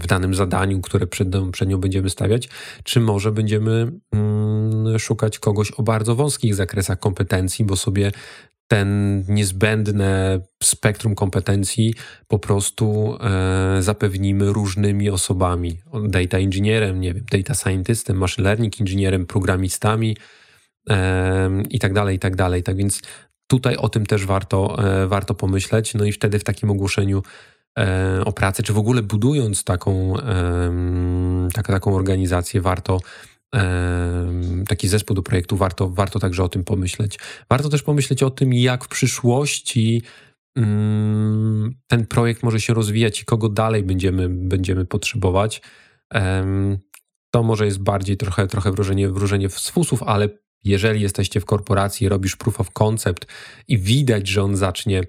w 0.00 0.06
danym 0.06 0.34
zadaniu, 0.34 0.80
które 0.80 1.06
przed, 1.06 1.28
przed 1.52 1.68
nią 1.68 1.78
będziemy 1.78 2.10
stawiać, 2.10 2.48
czy 2.84 3.00
może 3.00 3.32
będziemy 3.32 3.92
mm, 4.12 4.98
szukać 4.98 5.38
kogoś 5.38 5.70
o 5.70 5.82
bardzo 5.82 6.14
wąskich 6.14 6.54
zakresach 6.54 6.98
kompetencji, 6.98 7.64
bo 7.64 7.76
sobie 7.76 8.12
ten 8.68 9.24
niezbędne 9.28 10.40
spektrum 10.62 11.14
kompetencji 11.14 11.94
po 12.28 12.38
prostu 12.38 13.16
e, 13.20 13.82
zapewnimy 13.82 14.52
różnymi 14.52 15.10
osobami. 15.10 15.78
Data 16.08 16.38
inżynierem, 16.38 17.00
nie 17.00 17.14
wiem, 17.14 17.24
data 17.32 17.54
scientystem, 17.54 18.16
machine 18.16 18.44
learning 18.44 18.80
inżynierem, 18.80 19.26
programistami 19.26 20.16
e, 20.90 21.50
i 21.70 21.78
tak 21.78 21.92
dalej, 21.92 22.16
i 22.16 22.18
tak 22.18 22.36
dalej. 22.36 22.62
Tak 22.62 22.76
więc 22.76 23.02
tutaj 23.46 23.76
o 23.76 23.88
tym 23.88 24.06
też 24.06 24.26
warto, 24.26 24.88
e, 25.02 25.06
warto 25.06 25.34
pomyśleć. 25.34 25.94
No 25.94 26.04
i 26.04 26.12
wtedy 26.12 26.38
w 26.38 26.44
takim 26.44 26.70
ogłoszeniu 26.70 27.22
e, 27.78 28.22
o 28.24 28.32
pracę, 28.32 28.62
czy 28.62 28.72
w 28.72 28.78
ogóle 28.78 29.02
budując 29.02 29.64
taką, 29.64 30.14
tak, 31.54 31.66
taką 31.66 31.94
organizację, 31.96 32.60
warto 32.60 33.00
taki 34.68 34.88
zespół 34.88 35.16
do 35.16 35.22
projektu, 35.22 35.56
warto, 35.56 35.88
warto 35.88 36.18
także 36.18 36.44
o 36.44 36.48
tym 36.48 36.64
pomyśleć. 36.64 37.18
Warto 37.50 37.68
też 37.68 37.82
pomyśleć 37.82 38.22
o 38.22 38.30
tym, 38.30 38.52
jak 38.52 38.84
w 38.84 38.88
przyszłości 38.88 40.02
mm, 40.56 41.74
ten 41.86 42.06
projekt 42.06 42.42
może 42.42 42.60
się 42.60 42.74
rozwijać 42.74 43.20
i 43.20 43.24
kogo 43.24 43.48
dalej 43.48 43.82
będziemy, 43.82 44.28
będziemy 44.28 44.84
potrzebować. 44.84 45.62
To 47.30 47.42
może 47.42 47.64
jest 47.64 47.82
bardziej 47.82 48.16
trochę, 48.16 48.46
trochę 48.46 48.72
wróżenie, 48.72 49.08
wróżenie 49.08 49.50
z 49.50 49.68
fusów, 49.68 50.02
ale 50.02 50.28
jeżeli 50.64 51.00
jesteście 51.00 51.40
w 51.40 51.44
korporacji, 51.44 52.08
robisz 52.08 52.36
proof 52.36 52.60
of 52.60 52.70
concept 52.70 53.26
i 53.68 53.78
widać, 53.78 54.28
że 54.28 54.42
on 54.42 54.56
zacznie 54.56 55.02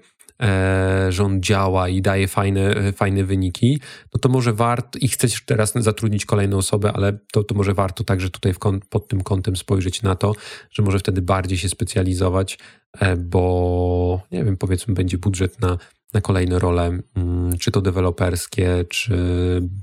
że 1.08 1.24
on 1.24 1.42
działa 1.42 1.88
i 1.88 2.02
daje 2.02 2.28
fajne, 2.28 2.92
fajne 2.92 3.24
wyniki, 3.24 3.80
no 4.14 4.20
to 4.20 4.28
może 4.28 4.52
warto, 4.52 4.98
i 4.98 5.08
chcesz 5.08 5.44
teraz 5.44 5.72
zatrudnić 5.74 6.24
kolejną 6.24 6.56
osobę, 6.56 6.92
ale 6.92 7.18
to, 7.32 7.44
to 7.44 7.54
może 7.54 7.74
warto 7.74 8.04
także 8.04 8.30
tutaj 8.30 8.54
kąt, 8.54 8.84
pod 8.84 9.08
tym 9.08 9.22
kątem 9.22 9.56
spojrzeć 9.56 10.02
na 10.02 10.14
to, 10.14 10.34
że 10.70 10.82
może 10.82 10.98
wtedy 10.98 11.22
bardziej 11.22 11.58
się 11.58 11.68
specjalizować, 11.68 12.58
e, 12.98 13.16
bo 13.16 14.20
nie 14.30 14.44
wiem, 14.44 14.56
powiedzmy, 14.56 14.94
będzie 14.94 15.18
budżet 15.18 15.60
na, 15.60 15.78
na 16.14 16.20
kolejne 16.20 16.58
role, 16.58 16.98
mm, 17.16 17.58
czy 17.58 17.70
to 17.70 17.80
deweloperskie, 17.80 18.84
czy 18.88 19.16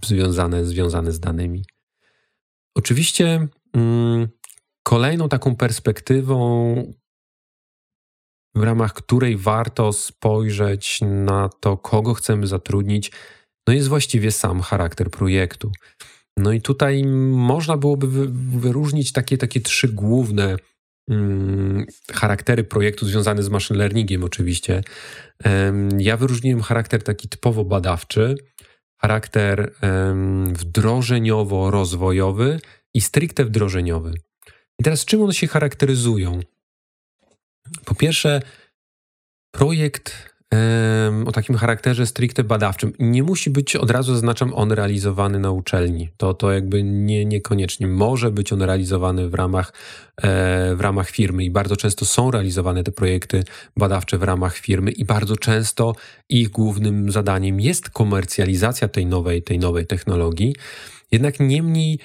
związane, 0.05 0.65
związane 0.65 1.11
z 1.11 1.19
danymi. 1.19 1.65
Oczywiście 2.75 3.47
mm, 3.73 4.27
kolejną 4.83 5.29
taką 5.29 5.55
perspektywą, 5.55 6.75
w 8.57 8.63
ramach 8.63 8.93
której 8.93 9.37
warto 9.37 9.93
spojrzeć 9.93 10.99
na 11.01 11.49
to, 11.59 11.77
kogo 11.77 12.13
chcemy 12.13 12.47
zatrudnić, 12.47 13.11
no 13.67 13.73
jest 13.73 13.87
właściwie 13.87 14.31
sam 14.31 14.61
charakter 14.61 15.11
projektu. 15.11 15.71
No 16.37 16.51
i 16.51 16.61
tutaj 16.61 17.03
można 17.31 17.77
byłoby 17.77 18.07
wyróżnić 18.59 19.11
takie, 19.11 19.37
takie 19.37 19.61
trzy 19.61 19.87
główne 19.87 20.55
hmm, 21.09 21.85
charaktery 22.13 22.63
projektu 22.63 23.05
związane 23.05 23.43
z 23.43 23.49
machine 23.49 23.79
learningiem 23.79 24.23
oczywiście. 24.23 24.83
Ja 25.97 26.17
wyróżniłem 26.17 26.61
charakter 26.61 27.03
taki 27.03 27.29
typowo 27.29 27.65
badawczy, 27.65 28.35
charakter 29.01 29.73
wdrożeniowo-rozwojowy 30.53 32.59
i 32.93 33.01
stricte 33.01 33.45
wdrożeniowy. 33.45 34.13
I 34.79 34.83
teraz 34.83 35.05
czym 35.05 35.21
one 35.21 35.33
się 35.33 35.47
charakteryzują? 35.47 36.39
Po 37.85 37.95
pierwsze, 37.95 38.41
projekt 39.51 40.37
o 41.25 41.31
takim 41.31 41.55
charakterze 41.55 42.05
stricte 42.05 42.43
badawczym 42.43 42.93
nie 42.99 43.23
musi 43.23 43.49
być 43.49 43.75
od 43.75 43.91
razu, 43.91 44.13
zaznaczam, 44.13 44.53
on 44.53 44.71
realizowany 44.71 45.39
na 45.39 45.51
uczelni. 45.51 46.09
To, 46.17 46.33
to 46.33 46.51
jakby 46.51 46.83
nie, 46.83 47.25
niekoniecznie. 47.25 47.87
Może 47.87 48.31
być 48.31 48.53
on 48.53 48.61
realizowany 48.61 49.29
w 49.29 49.33
ramach, 49.33 49.73
e, 50.21 50.75
w 50.75 50.81
ramach 50.81 51.09
firmy 51.09 51.43
i 51.43 51.51
bardzo 51.51 51.75
często 51.75 52.05
są 52.05 52.31
realizowane 52.31 52.83
te 52.83 52.91
projekty 52.91 53.43
badawcze 53.77 54.17
w 54.17 54.23
ramach 54.23 54.57
firmy 54.57 54.91
i 54.91 55.05
bardzo 55.05 55.37
często 55.37 55.95
ich 56.29 56.49
głównym 56.49 57.11
zadaniem 57.11 57.59
jest 57.59 57.89
komercjalizacja 57.89 58.87
tej 58.87 59.05
nowej, 59.05 59.43
tej 59.43 59.59
nowej 59.59 59.87
technologii. 59.87 60.55
Jednak 61.11 61.39
niemniej 61.39 61.99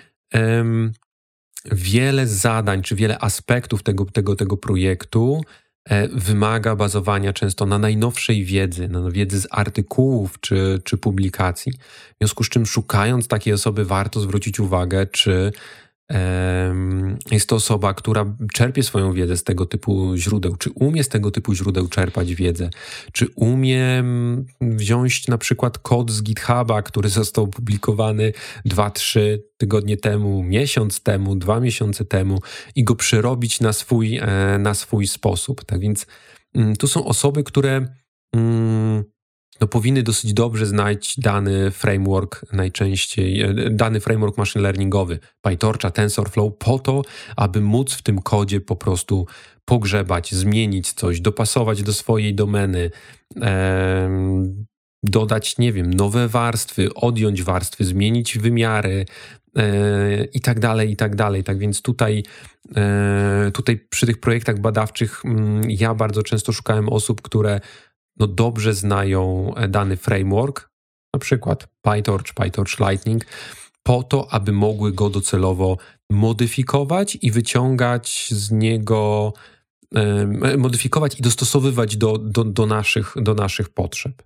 wiele 1.64 2.26
zadań, 2.26 2.82
czy 2.82 2.96
wiele 2.96 3.18
aspektów 3.18 3.82
tego, 3.82 4.04
tego, 4.04 4.36
tego 4.36 4.56
projektu 4.56 5.40
e, 5.84 6.08
wymaga 6.08 6.76
bazowania 6.76 7.32
często 7.32 7.66
na 7.66 7.78
najnowszej 7.78 8.44
wiedzy, 8.44 8.88
na 8.88 9.10
wiedzy 9.10 9.40
z 9.40 9.46
artykułów 9.50 10.40
czy, 10.40 10.80
czy 10.84 10.98
publikacji. 10.98 11.72
W 11.72 12.16
związku 12.20 12.44
z 12.44 12.48
czym, 12.48 12.66
szukając 12.66 13.28
takiej 13.28 13.52
osoby, 13.52 13.84
warto 13.84 14.20
zwrócić 14.20 14.60
uwagę, 14.60 15.06
czy 15.06 15.52
jest 17.30 17.48
to 17.48 17.56
osoba, 17.56 17.94
która 17.94 18.36
czerpie 18.52 18.82
swoją 18.82 19.12
wiedzę 19.12 19.36
z 19.36 19.44
tego 19.44 19.66
typu 19.66 20.16
źródeł, 20.16 20.56
czy 20.56 20.70
umie 20.70 21.04
z 21.04 21.08
tego 21.08 21.30
typu 21.30 21.54
źródeł 21.54 21.88
czerpać 21.88 22.34
wiedzę, 22.34 22.70
czy 23.12 23.26
umie 23.36 24.04
wziąć 24.60 25.28
na 25.28 25.38
przykład 25.38 25.78
kod 25.78 26.10
z 26.10 26.22
GitHuba, 26.22 26.82
który 26.82 27.08
został 27.08 27.44
opublikowany 27.44 28.32
2-3 28.66 29.20
tygodnie 29.56 29.96
temu, 29.96 30.42
miesiąc 30.42 31.02
temu, 31.02 31.36
dwa 31.36 31.60
miesiące 31.60 32.04
temu 32.04 32.38
i 32.74 32.84
go 32.84 32.94
przerobić 32.94 33.60
na 33.60 33.72
swój, 33.72 34.16
e, 34.16 34.58
na 34.58 34.74
swój 34.74 35.06
sposób. 35.06 35.64
Tak 35.64 35.80
więc 35.80 36.06
mm, 36.54 36.76
tu 36.76 36.88
są 36.88 37.04
osoby, 37.04 37.44
które 37.44 37.86
mm, 38.32 39.04
no 39.60 39.66
powinny 39.66 40.02
dosyć 40.02 40.34
dobrze 40.34 40.66
znać 40.66 41.14
dany 41.18 41.70
framework, 41.70 42.52
najczęściej 42.52 43.42
e, 43.42 43.54
dany 43.70 44.00
framework 44.00 44.38
machine 44.38 44.62
learningowy, 44.62 45.18
PyTorcha, 45.42 45.90
TensorFlow, 45.90 46.52
po 46.58 46.78
to, 46.78 47.02
aby 47.36 47.60
móc 47.60 47.94
w 47.94 48.02
tym 48.02 48.22
kodzie 48.22 48.60
po 48.60 48.76
prostu 48.76 49.26
pogrzebać, 49.64 50.34
zmienić 50.34 50.92
coś, 50.92 51.20
dopasować 51.20 51.82
do 51.82 51.92
swojej 51.92 52.34
domeny, 52.34 52.90
em, 53.40 54.66
dodać, 55.02 55.58
nie 55.58 55.72
wiem, 55.72 55.94
nowe 55.94 56.28
warstwy, 56.28 56.94
odjąć 56.94 57.42
warstwy, 57.42 57.84
zmienić 57.84 58.38
wymiary, 58.38 59.06
e, 59.56 60.24
i 60.24 60.40
tak 60.40 60.60
dalej, 60.60 60.90
i 60.90 60.96
tak 60.96 61.16
dalej. 61.16 61.44
Tak 61.44 61.58
więc 61.58 61.82
tutaj, 61.82 62.22
e, 62.76 63.50
tutaj 63.54 63.86
przy 63.90 64.06
tych 64.06 64.20
projektach 64.20 64.60
badawczych 64.60 65.24
mm, 65.24 65.70
ja 65.70 65.94
bardzo 65.94 66.22
często 66.22 66.52
szukałem 66.52 66.88
osób, 66.88 67.22
które 67.22 67.60
no 68.16 68.26
dobrze 68.26 68.74
znają 68.74 69.54
e, 69.54 69.68
dany 69.68 69.96
framework, 69.96 70.70
na 71.14 71.20
przykład 71.20 71.68
PyTorch, 71.82 72.34
PyTorch 72.34 72.80
Lightning, 72.80 73.26
po 73.82 74.02
to, 74.02 74.32
aby 74.32 74.52
mogły 74.52 74.92
go 74.92 75.10
docelowo 75.10 75.76
modyfikować 76.10 77.18
i 77.22 77.30
wyciągać 77.30 78.28
z 78.30 78.50
niego, 78.50 79.32
modyfikować 80.58 81.18
i 81.18 81.22
dostosowywać 81.22 81.96
do, 81.96 82.18
do, 82.18 82.44
do, 82.44 82.66
naszych, 82.66 83.14
do 83.16 83.34
naszych 83.34 83.68
potrzeb. 83.68 84.22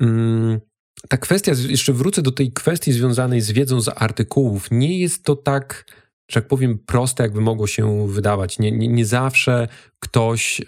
Mm, 0.00 0.60
ta 1.08 1.16
kwestia, 1.16 1.52
jeszcze 1.68 1.92
wrócę 1.92 2.22
do 2.22 2.32
tej 2.32 2.52
kwestii 2.52 2.92
związanej 2.92 3.40
z 3.40 3.50
wiedzą 3.50 3.80
z 3.80 3.88
artykułów. 3.88 4.68
Nie 4.70 4.98
jest 4.98 5.24
to 5.24 5.36
tak 5.36 5.84
że 6.30 6.40
tak 6.40 6.48
powiem, 6.48 6.78
proste, 6.78 7.22
jakby 7.22 7.40
mogło 7.40 7.66
się 7.66 8.08
wydawać. 8.08 8.58
Nie, 8.58 8.72
nie, 8.72 8.88
nie 8.88 9.06
zawsze 9.06 9.68
ktoś 10.00 10.62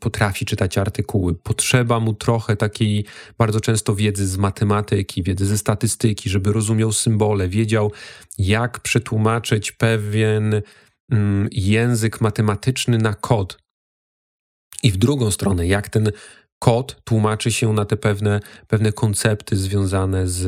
potrafi 0.00 0.44
czytać 0.44 0.78
artykuły. 0.78 1.34
Potrzeba 1.34 2.00
mu 2.00 2.14
trochę 2.14 2.56
takiej 2.56 3.04
bardzo 3.38 3.60
często 3.60 3.94
wiedzy 3.94 4.26
z 4.26 4.36
matematyki, 4.36 5.22
wiedzy 5.22 5.46
ze 5.46 5.58
statystyki, 5.58 6.30
żeby 6.30 6.52
rozumiał 6.52 6.92
symbole, 6.92 7.48
wiedział, 7.48 7.92
jak 8.38 8.80
przetłumaczyć 8.80 9.72
pewien 9.72 10.62
um, 11.12 11.48
język 11.52 12.20
matematyczny 12.20 12.98
na 12.98 13.14
kod. 13.14 13.58
I 14.82 14.92
w 14.92 14.96
drugą 14.96 15.30
stronę, 15.30 15.66
jak 15.66 15.88
ten 15.88 16.10
kod 16.58 17.02
tłumaczy 17.04 17.52
się 17.52 17.72
na 17.72 17.84
te 17.84 17.96
pewne, 17.96 18.40
pewne 18.66 18.92
koncepty 18.92 19.56
związane 19.56 20.28
z, 20.28 20.46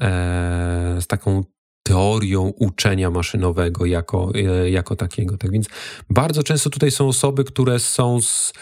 e, 0.00 1.00
z 1.00 1.06
taką 1.06 1.44
teorią 1.86 2.52
uczenia 2.56 3.10
maszynowego 3.10 3.86
jako, 3.86 4.32
e, 4.34 4.70
jako 4.70 4.96
takiego. 4.96 5.38
Tak 5.38 5.50
więc 5.50 5.68
bardzo 6.10 6.42
często 6.42 6.70
tutaj 6.70 6.90
są 6.90 7.08
osoby, 7.08 7.44
które 7.44 7.78
są 7.78 8.20
z, 8.20 8.52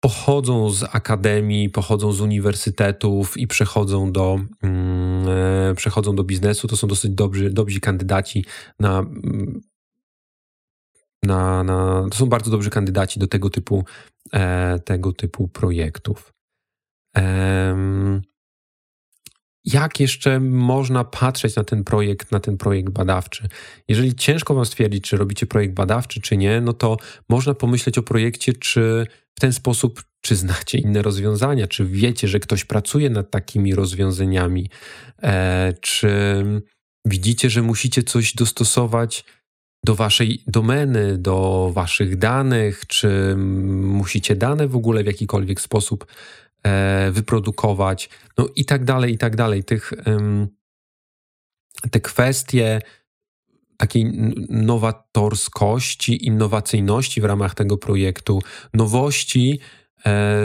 pochodzą 0.00 0.70
z 0.70 0.82
akademii, 0.82 1.70
pochodzą 1.70 2.12
z 2.12 2.20
uniwersytetów 2.20 3.36
i 3.36 3.46
przechodzą 3.46 4.12
do, 4.12 4.38
mm, 4.62 5.28
e, 5.70 5.74
przechodzą 5.74 6.16
do 6.16 6.24
biznesu. 6.24 6.68
To 6.68 6.76
są 6.76 6.88
dosyć 6.88 7.10
dobrzy, 7.10 7.50
dobrzy 7.50 7.80
kandydaci 7.80 8.44
na, 8.80 8.98
mm, 8.98 9.60
na, 11.22 11.64
na. 11.64 12.06
To 12.10 12.18
są 12.18 12.26
bardzo 12.26 12.50
dobrzy 12.50 12.70
kandydaci 12.70 13.20
do 13.20 13.26
tego 13.26 13.50
typu, 13.50 13.84
e, 14.32 14.78
tego 14.78 15.12
typu 15.12 15.48
projektów. 15.48 16.32
E, 17.16 18.20
jak 19.72 20.00
jeszcze 20.00 20.40
można 20.40 21.04
patrzeć 21.04 21.56
na 21.56 21.64
ten 21.64 21.84
projekt, 21.84 22.32
na 22.32 22.40
ten 22.40 22.56
projekt 22.56 22.88
badawczy. 22.88 23.48
Jeżeli 23.88 24.14
ciężko 24.14 24.54
wam 24.54 24.66
stwierdzić, 24.66 25.04
czy 25.04 25.16
robicie 25.16 25.46
projekt 25.46 25.74
badawczy, 25.74 26.20
czy 26.20 26.36
nie, 26.36 26.60
no 26.60 26.72
to 26.72 26.96
można 27.28 27.54
pomyśleć 27.54 27.98
o 27.98 28.02
projekcie, 28.02 28.52
czy 28.52 29.06
w 29.38 29.40
ten 29.40 29.52
sposób, 29.52 30.02
czy 30.20 30.36
znacie 30.36 30.78
inne 30.78 31.02
rozwiązania, 31.02 31.66
czy 31.66 31.86
wiecie, 31.86 32.28
że 32.28 32.40
ktoś 32.40 32.64
pracuje 32.64 33.10
nad 33.10 33.30
takimi 33.30 33.74
rozwiązaniami, 33.74 34.70
e, 35.22 35.74
czy 35.80 36.44
widzicie, 37.04 37.50
że 37.50 37.62
musicie 37.62 38.02
coś 38.02 38.34
dostosować 38.34 39.24
do 39.84 39.94
waszej 39.94 40.42
domeny, 40.46 41.18
do 41.18 41.70
waszych 41.74 42.16
danych, 42.16 42.86
czy 42.86 43.36
musicie 43.82 44.36
dane 44.36 44.68
w 44.68 44.76
ogóle 44.76 45.02
w 45.02 45.06
jakikolwiek 45.06 45.60
sposób 45.60 46.06
wyprodukować, 47.10 48.10
no 48.38 48.48
i 48.56 48.64
tak 48.64 48.84
dalej, 48.84 49.12
i 49.12 49.18
tak 49.18 49.36
dalej. 49.36 49.64
Tych, 49.64 49.92
te 51.90 52.00
kwestie 52.00 52.80
takiej 53.76 54.04
nowatorskości, 54.48 56.26
innowacyjności 56.26 57.20
w 57.20 57.24
ramach 57.24 57.54
tego 57.54 57.78
projektu, 57.78 58.42
nowości, 58.74 59.60
E, 59.60 59.77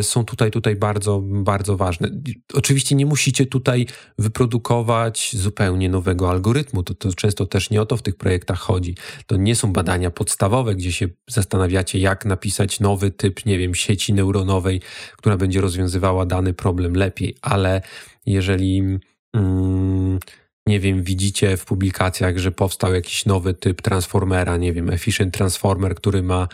są 0.01 0.25
tutaj, 0.25 0.51
tutaj 0.51 0.75
bardzo, 0.75 1.22
bardzo 1.24 1.77
ważne. 1.77 2.10
Oczywiście 2.53 2.95
nie 2.95 3.05
musicie 3.05 3.45
tutaj 3.45 3.88
wyprodukować 4.19 5.31
zupełnie 5.33 5.89
nowego 5.89 6.29
algorytmu. 6.29 6.83
To, 6.83 6.93
to 6.93 7.13
często 7.13 7.45
też 7.45 7.69
nie 7.69 7.81
o 7.81 7.86
to 7.86 7.98
w 7.98 8.01
tych 8.01 8.15
projektach 8.15 8.60
chodzi. 8.60 8.95
To 9.27 9.38
nie 9.38 9.55
są 9.55 9.74
badania 9.74 10.12
podstawowe, 10.12 10.75
gdzie 10.75 10.91
się 10.91 11.07
zastanawiacie, 11.29 12.00
jak 12.00 12.25
napisać 12.25 12.79
nowy 12.79 13.12
typ, 13.12 13.45
nie 13.45 13.57
wiem, 13.57 13.75
sieci 13.75 14.13
neuronowej, 14.13 14.81
która 15.17 15.38
będzie 15.38 15.62
rozwiązywała 15.62 16.25
dany 16.25 16.53
problem 16.53 16.93
lepiej, 16.95 17.36
ale 17.41 17.81
jeżeli. 18.25 19.00
Mm, 19.33 20.19
nie 20.67 20.79
wiem, 20.79 21.03
widzicie 21.03 21.57
w 21.57 21.65
publikacjach, 21.65 22.38
że 22.38 22.51
powstał 22.51 22.93
jakiś 22.93 23.25
nowy 23.25 23.53
typ 23.53 23.81
transformera, 23.81 24.57
nie 24.57 24.74
wiem, 24.74 24.89
efficient 24.89 25.33
transformer, 25.33 25.95
który 25.95 26.24
ma 26.24 26.48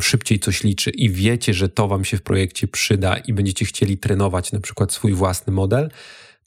szybciej 0.00 0.38
coś 0.38 0.64
liczy 0.64 0.90
i 0.90 1.10
wiecie, 1.10 1.54
że 1.54 1.68
to 1.68 1.88
Wam 1.88 2.04
się 2.04 2.16
w 2.16 2.22
projekcie 2.22 2.68
przyda 2.68 3.16
i 3.16 3.32
będziecie 3.32 3.64
chcieli 3.64 3.98
trenować 3.98 4.52
na 4.52 4.60
przykład 4.60 4.92
swój 4.92 5.12
własny 5.12 5.52
model, 5.52 5.90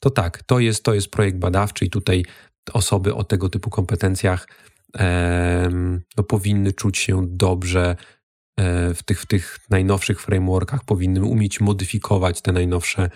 to 0.00 0.10
tak, 0.10 0.42
to 0.42 0.58
jest, 0.58 0.84
to 0.84 0.94
jest 0.94 1.10
projekt 1.10 1.38
badawczy 1.38 1.84
i 1.84 1.90
tutaj 1.90 2.24
osoby 2.72 3.14
o 3.14 3.24
tego 3.24 3.48
typu 3.48 3.70
kompetencjach 3.70 4.48
no, 6.16 6.22
powinny 6.28 6.72
czuć 6.72 6.98
się 6.98 7.26
dobrze 7.28 7.96
e, 8.56 8.94
w 8.94 9.02
tych, 9.02 9.20
w 9.20 9.26
tych 9.26 9.58
najnowszych 9.70 10.22
frameworkach, 10.22 10.84
powinny 10.84 11.24
umieć 11.24 11.60
modyfikować 11.60 12.42
te 12.42 12.52
najnowsze, 12.52 13.10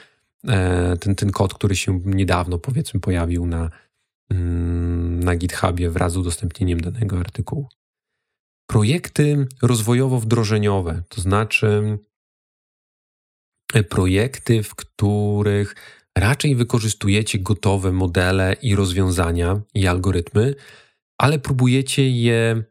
e, 0.49 0.97
ten, 0.97 1.14
ten 1.14 1.30
kod, 1.30 1.54
który 1.54 1.76
się 1.76 2.00
niedawno 2.04 2.59
powiedzmy 2.59 3.00
pojawił 3.00 3.47
na, 3.47 3.71
mm, 4.30 5.21
na 5.25 5.37
GitHubie 5.37 5.90
wraz 5.90 6.12
z 6.12 6.16
udostępnieniem 6.16 6.80
danego 6.80 7.18
artykułu 7.18 7.68
projekty 8.69 9.47
rozwojowo-wdrożeniowe, 9.63 11.03
to 11.09 11.21
znaczy 11.21 11.99
e, 13.75 13.83
projekty, 13.83 14.63
w 14.63 14.75
których 14.75 15.75
raczej 16.19 16.57
wykorzystujecie 16.57 17.39
gotowe 17.39 17.93
modele 17.93 18.57
i 18.63 18.75
rozwiązania 18.75 19.61
i 19.75 19.87
algorytmy, 19.87 20.55
ale 21.19 21.39
próbujecie 21.39 22.11
je 22.11 22.63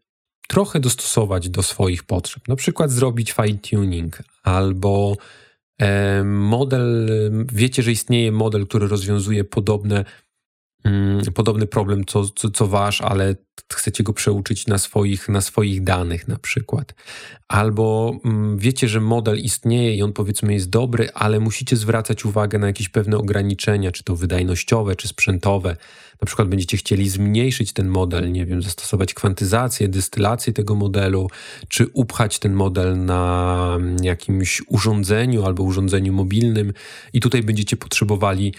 trochę 0.47 0.79
dostosować 0.79 1.49
do 1.49 1.63
swoich 1.63 2.03
potrzeb. 2.03 2.47
Na 2.47 2.55
przykład 2.55 2.91
zrobić 2.91 3.33
fine 3.33 3.57
tuning 3.57 4.23
albo 4.43 5.17
e, 5.81 6.23
model, 6.23 7.09
wiecie, 7.53 7.83
że 7.83 7.91
istnieje 7.91 8.31
model, 8.31 8.67
który 8.67 8.87
rozwiązuje 8.87 9.43
podobne 9.43 10.05
podobny 11.33 11.67
problem 11.67 12.05
co, 12.05 12.29
co, 12.29 12.51
co 12.51 12.67
wasz, 12.67 13.01
ale 13.01 13.35
chcecie 13.73 14.03
go 14.03 14.13
przeuczyć 14.13 14.67
na 14.67 14.77
swoich, 14.77 15.29
na 15.29 15.41
swoich 15.41 15.83
danych 15.83 16.27
na 16.27 16.39
przykład. 16.39 16.93
Albo 17.47 18.17
mm, 18.25 18.57
wiecie, 18.57 18.87
że 18.87 19.01
model 19.01 19.39
istnieje 19.39 19.95
i 19.95 20.03
on 20.03 20.13
powiedzmy 20.13 20.53
jest 20.53 20.69
dobry, 20.69 21.09
ale 21.13 21.39
musicie 21.39 21.75
zwracać 21.75 22.25
uwagę 22.25 22.59
na 22.59 22.67
jakieś 22.67 22.89
pewne 22.89 23.17
ograniczenia, 23.17 23.91
czy 23.91 24.03
to 24.03 24.15
wydajnościowe, 24.15 24.95
czy 24.95 25.07
sprzętowe. 25.07 25.77
Na 26.21 26.25
przykład 26.25 26.47
będziecie 26.47 26.77
chcieli 26.77 27.09
zmniejszyć 27.09 27.73
ten 27.73 27.87
model, 27.87 28.31
nie 28.31 28.45
wiem, 28.45 28.61
zastosować 28.61 29.13
kwantyzację, 29.13 29.87
dystylację 29.87 30.53
tego 30.53 30.75
modelu, 30.75 31.29
czy 31.67 31.87
upchać 31.93 32.39
ten 32.39 32.53
model 32.53 33.05
na 33.05 33.73
mm, 33.75 34.03
jakimś 34.03 34.61
urządzeniu 34.67 35.45
albo 35.45 35.63
urządzeniu 35.63 36.13
mobilnym 36.13 36.73
i 37.13 37.19
tutaj 37.19 37.43
będziecie 37.43 37.77
potrzebowali 37.77 38.53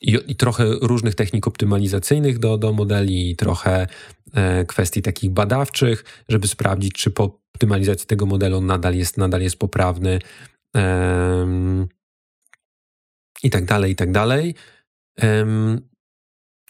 i, 0.00 0.18
i 0.26 0.36
trochę 0.36 0.64
różnych 0.64 1.14
technik 1.14 1.46
optymalizacyjnych 1.46 2.38
do, 2.38 2.58
do 2.58 2.72
modeli, 2.72 3.36
trochę 3.36 3.86
e, 4.34 4.64
kwestii 4.64 5.02
takich 5.02 5.30
badawczych, 5.30 6.24
żeby 6.28 6.48
sprawdzić, 6.48 6.92
czy 6.92 7.10
po 7.10 7.40
optymalizacji 7.54 8.06
tego 8.06 8.26
modelu 8.26 8.60
nadal 8.60 8.94
jest, 8.94 9.16
nadal 9.16 9.42
jest 9.42 9.58
poprawny 9.58 10.18
e, 10.76 11.46
i 13.42 13.50
tak 13.50 13.64
dalej, 13.64 13.92
i 13.92 13.96
tak 13.96 14.12
dalej. 14.12 14.54
E, 15.20 15.46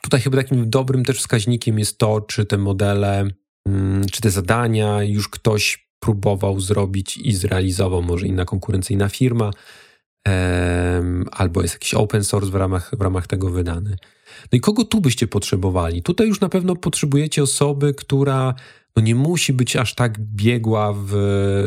tutaj 0.03 0.21
chyba 0.21 0.37
takim 0.37 0.71
dobrym 0.71 1.05
też 1.05 1.19
wskaźnikiem 1.19 1.79
jest 1.79 1.99
to, 1.99 2.21
czy 2.21 2.47
te 2.47 2.59
modele, 2.59 3.25
mm, 3.69 4.07
czy 4.13 4.21
te 4.21 4.31
zadania 4.31 5.03
już 5.03 5.29
ktoś 5.29 5.91
próbował 6.01 6.61
zrobić 6.61 7.17
i 7.17 7.33
zrealizował, 7.33 8.03
może 8.03 8.27
inna 8.27 8.45
konkurencyjna 8.45 9.09
firma, 9.09 9.51
albo 11.33 11.63
jest 11.63 11.75
jakiś 11.75 11.95
open 11.95 12.25
source 12.25 12.51
w 12.51 12.55
ramach, 12.55 12.91
w 12.99 13.01
ramach 13.01 13.27
tego 13.27 13.51
wydany. 13.51 13.97
No 14.53 14.57
i 14.57 14.61
kogo 14.61 14.85
tu 14.85 15.01
byście 15.01 15.27
potrzebowali? 15.27 16.03
Tutaj 16.03 16.29
już 16.29 16.41
na 16.41 16.49
pewno 16.49 16.77
potrzebujecie 16.77 17.43
osoby, 17.43 17.95
która 17.95 18.55
no 18.97 19.03
nie 19.03 19.15
musi 19.15 19.53
być 19.53 19.77
aż 19.77 19.95
tak 19.95 20.19
biegła 20.19 20.95
w 20.97 21.13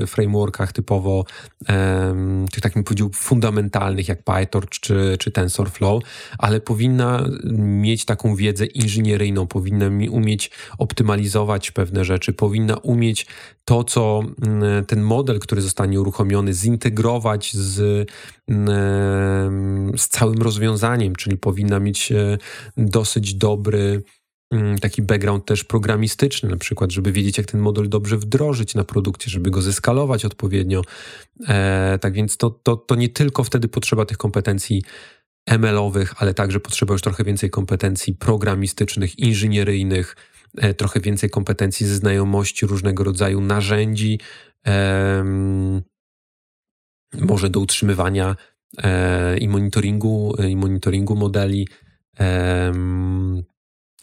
frameworkach 0.07 0.71
typowo 0.71 1.25
um, 1.69 2.45
tych 2.51 2.61
takich 2.61 2.83
powiedział 2.83 3.09
fundamentalnych 3.13 4.07
jak 4.07 4.23
PyTorch 4.23 4.69
czy, 4.69 5.15
czy 5.19 5.31
TensorFlow, 5.31 6.03
ale 6.37 6.61
powinna 6.61 7.29
mieć 7.57 8.05
taką 8.05 8.35
wiedzę 8.35 8.65
inżynieryjną, 8.65 9.47
powinna 9.47 9.85
umieć 10.11 10.51
optymalizować 10.77 11.71
pewne 11.71 12.05
rzeczy, 12.05 12.33
powinna 12.33 12.77
umieć 12.77 13.27
to, 13.65 13.83
co 13.83 14.21
mm, 14.41 14.85
ten 14.85 15.01
model, 15.01 15.39
który 15.39 15.61
zostanie 15.61 16.01
uruchomiony, 16.01 16.53
zintegrować 16.53 17.53
z, 17.53 18.09
mm, 18.47 19.97
z 19.97 20.07
całym 20.07 20.41
rozwiązaniem, 20.41 21.15
czyli 21.15 21.37
powinna 21.37 21.79
mieć 21.79 22.11
e, 22.11 22.37
dosyć 22.77 23.33
dobry 23.33 24.03
taki 24.81 25.01
background 25.01 25.45
też 25.45 25.63
programistyczny, 25.63 26.49
na 26.49 26.57
przykład, 26.57 26.91
żeby 26.91 27.11
wiedzieć, 27.11 27.37
jak 27.37 27.47
ten 27.47 27.61
model 27.61 27.89
dobrze 27.89 28.17
wdrożyć 28.17 28.75
na 28.75 28.83
produkcie, 28.83 29.31
żeby 29.31 29.51
go 29.51 29.61
zeskalować 29.61 30.25
odpowiednio. 30.25 30.81
E, 31.47 31.99
tak 32.01 32.13
więc 32.13 32.37
to, 32.37 32.49
to, 32.49 32.75
to 32.77 32.95
nie 32.95 33.09
tylko 33.09 33.43
wtedy 33.43 33.67
potrzeba 33.67 34.05
tych 34.05 34.17
kompetencji 34.17 34.83
ML-owych, 35.45 36.13
ale 36.17 36.33
także 36.33 36.59
potrzeba 36.59 36.93
już 36.93 37.01
trochę 37.01 37.23
więcej 37.23 37.49
kompetencji 37.49 38.13
programistycznych, 38.13 39.19
inżynieryjnych, 39.19 40.15
e, 40.57 40.73
trochę 40.73 40.99
więcej 40.99 41.29
kompetencji 41.29 41.85
ze 41.85 41.95
znajomości 41.95 42.65
różnego 42.65 43.03
rodzaju 43.03 43.41
narzędzi, 43.41 44.19
e, 44.67 45.23
może 47.21 47.49
do 47.49 47.59
utrzymywania 47.59 48.35
e, 48.77 49.37
i 49.37 49.47
monitoringu, 49.47 50.35
i 50.49 50.55
monitoringu 50.55 51.15
modeli 51.15 51.67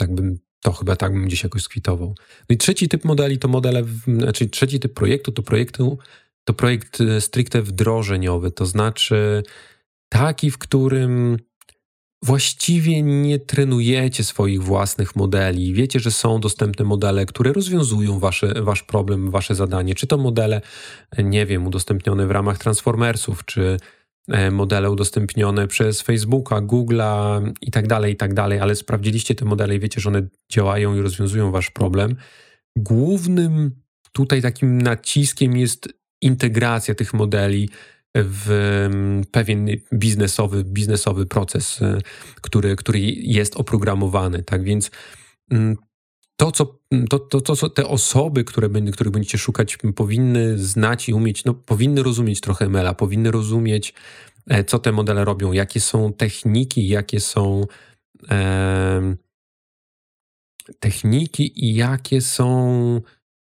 tak 0.00 0.14
bym, 0.14 0.38
to 0.62 0.72
chyba 0.72 0.96
tak 0.96 1.12
bym 1.12 1.24
gdzieś 1.24 1.42
jakoś 1.42 1.62
skwitował. 1.62 2.14
No 2.18 2.54
i 2.54 2.56
trzeci 2.56 2.88
typ 2.88 3.04
modeli 3.04 3.38
to 3.38 3.48
modele, 3.48 3.82
znaczy 4.06 4.48
trzeci 4.48 4.80
typ 4.80 4.94
projektu 4.94 5.32
to 5.32 5.42
projektu, 5.42 5.98
to 6.44 6.54
projekt 6.54 7.00
e, 7.00 7.20
stricte 7.20 7.62
wdrożeniowy, 7.62 8.50
to 8.50 8.66
znaczy 8.66 9.42
taki, 10.08 10.50
w 10.50 10.58
którym 10.58 11.36
właściwie 12.22 13.02
nie 13.02 13.38
trenujecie 13.38 14.24
swoich 14.24 14.62
własnych 14.62 15.16
modeli. 15.16 15.74
Wiecie, 15.74 16.00
że 16.00 16.10
są 16.10 16.40
dostępne 16.40 16.84
modele, 16.84 17.26
które 17.26 17.52
rozwiązują 17.52 18.18
wasze, 18.18 18.62
wasz 18.62 18.82
problem, 18.82 19.30
wasze 19.30 19.54
zadanie. 19.54 19.94
Czy 19.94 20.06
to 20.06 20.18
modele, 20.18 20.60
nie 21.18 21.46
wiem, 21.46 21.66
udostępnione 21.66 22.26
w 22.26 22.30
ramach 22.30 22.58
Transformersów, 22.58 23.44
czy 23.44 23.62
E, 23.62 23.99
modele 24.50 24.90
udostępnione 24.90 25.66
przez 25.66 26.00
Facebooka, 26.00 26.56
Google'a 26.56 27.52
i 27.61 27.70
tak 27.70 27.87
dalej, 27.87 28.12
i 28.12 28.16
tak 28.16 28.35
dalej, 28.35 28.61
ale 28.61 28.76
sprawdziliście 28.76 29.35
te 29.35 29.44
modele 29.44 29.74
i 29.74 29.80
wiecie, 29.80 30.00
że 30.00 30.09
one 30.09 30.28
działają 30.52 30.96
i 30.96 31.00
rozwiązują 31.00 31.50
wasz 31.50 31.70
problem. 31.70 32.16
Głównym 32.76 33.70
tutaj 34.12 34.42
takim 34.42 34.83
naciskiem 34.83 35.56
jest 35.56 35.88
integracja 36.22 36.94
tych 36.94 37.14
modeli 37.14 37.68
w 38.14 38.50
mm, 38.90 39.24
pewien 39.30 39.68
biznesowy, 39.94 40.64
biznesowy 40.64 41.26
proces, 41.26 41.83
e, 41.83 41.98
który, 42.40 42.76
który 42.76 43.00
jest 43.11 43.56
oprogramowany. 43.56 44.42
Tak 44.42 44.64
więc 44.64 44.90
mm, 45.50 45.76
to, 46.40 46.53
co, 46.53 46.79
to, 47.09 47.18
to, 47.18 47.40
to, 47.40 47.57
co 47.57 47.70
te 47.70 47.87
osoby, 47.87 48.44
które, 48.44 48.68
których 48.92 49.12
będziecie 49.12 49.38
szukać, 49.38 49.79
powinny 49.96 50.59
znać 50.59 51.09
i 51.09 51.14
umieć, 51.14 51.44
no, 51.44 51.55
powinny 51.55 52.03
rozumieć 52.03 52.40
trochę 52.40 52.68
ML-a, 52.68 52.94
powinny 52.94 53.31
rozumieć, 53.31 53.94
e, 54.46 54.64
co 54.64 54.79
te 54.79 54.92
modele 54.92 55.24
robią, 55.24 55.53
jakie 55.53 55.81
są 55.81 56.12
techniki, 56.12 56.88
jakie 56.88 57.20
są 57.20 57.66
e, 58.31 59.16
techniki 60.79 61.64
i 61.64 61.74
jakie 61.74 62.20
są 62.20 63.00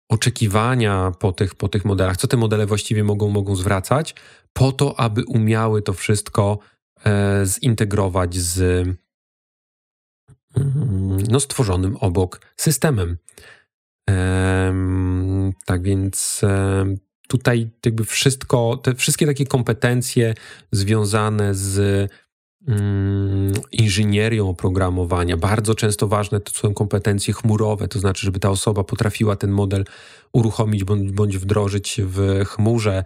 oczekiwania 0.09 1.11
po 1.19 1.31
tych, 1.31 1.55
po 1.55 1.69
tych 1.69 1.85
modelach, 1.85 2.17
co 2.17 2.27
te 2.27 2.37
modele 2.37 2.65
właściwie 2.65 3.03
mogą, 3.03 3.29
mogą 3.29 3.55
zwracać, 3.55 4.15
po 4.53 4.71
to, 4.71 4.99
aby 4.99 5.23
umiały 5.27 5.81
to 5.81 5.93
wszystko 5.93 6.59
e, 7.05 7.45
zintegrować 7.45 8.35
z, 8.35 8.87
no, 11.29 11.39
stworzonym 11.39 11.97
obok 11.97 12.41
systemem. 12.57 13.17
Tak 15.65 15.83
więc 15.83 16.41
tutaj 17.27 17.69
jakby 17.85 18.05
wszystko, 18.05 18.79
te 18.83 18.95
wszystkie 18.95 19.25
takie 19.25 19.45
kompetencje 19.45 20.33
związane 20.71 21.55
z 21.55 22.09
mm, 22.67 23.53
inżynierią 23.71 24.49
oprogramowania. 24.49 25.37
Bardzo 25.37 25.75
często 25.75 26.07
ważne 26.07 26.39
to 26.39 26.51
są 26.51 26.73
kompetencje 26.73 27.33
chmurowe, 27.33 27.87
to 27.87 27.99
znaczy, 27.99 28.25
żeby 28.25 28.39
ta 28.39 28.49
osoba 28.49 28.83
potrafiła 28.83 29.35
ten 29.35 29.51
model 29.51 29.85
uruchomić 30.33 30.83
bądź 31.13 31.37
wdrożyć 31.37 32.01
w 32.03 32.45
chmurze. 32.45 33.03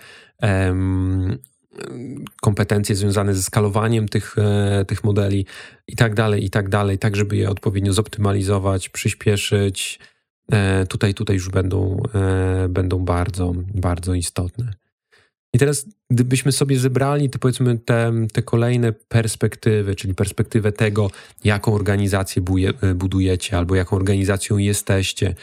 Kompetencje 2.41 2.95
związane 2.95 3.33
ze 3.33 3.43
skalowaniem 3.43 4.07
tych, 4.07 4.35
e, 4.37 4.85
tych 4.85 5.03
modeli 5.03 5.45
i 5.87 5.95
tak 5.95 6.13
dalej, 6.13 6.45
i 6.45 6.49
tak 6.49 6.69
dalej, 6.69 6.97
tak 6.97 7.15
żeby 7.15 7.37
je 7.37 7.49
odpowiednio 7.49 7.93
zoptymalizować, 7.93 8.89
przyspieszyć, 8.89 9.99
E, 10.51 10.85
tutaj, 10.85 11.13
tutaj 11.13 11.35
już 11.35 11.49
będą, 11.49 12.01
e, 12.15 12.67
będą 12.69 12.99
bardzo, 12.99 13.53
bardzo 13.73 14.13
istotne. 14.13 14.73
I 15.53 15.59
teraz, 15.59 15.85
gdybyśmy 16.09 16.51
sobie 16.51 16.79
zebrali 16.79 17.29
te, 17.29 17.39
powiedzmy, 17.39 17.77
te, 17.77 18.13
te 18.33 18.41
kolejne 18.41 18.93
perspektywy, 18.93 19.95
czyli 19.95 20.15
perspektywę 20.15 20.71
tego, 20.71 21.11
jaką 21.43 21.73
organizację 21.73 22.43
e, 22.81 22.93
budujecie, 22.93 23.57
albo 23.57 23.75
jaką 23.75 23.95
organizacją 23.95 24.57
jesteście, 24.57 25.35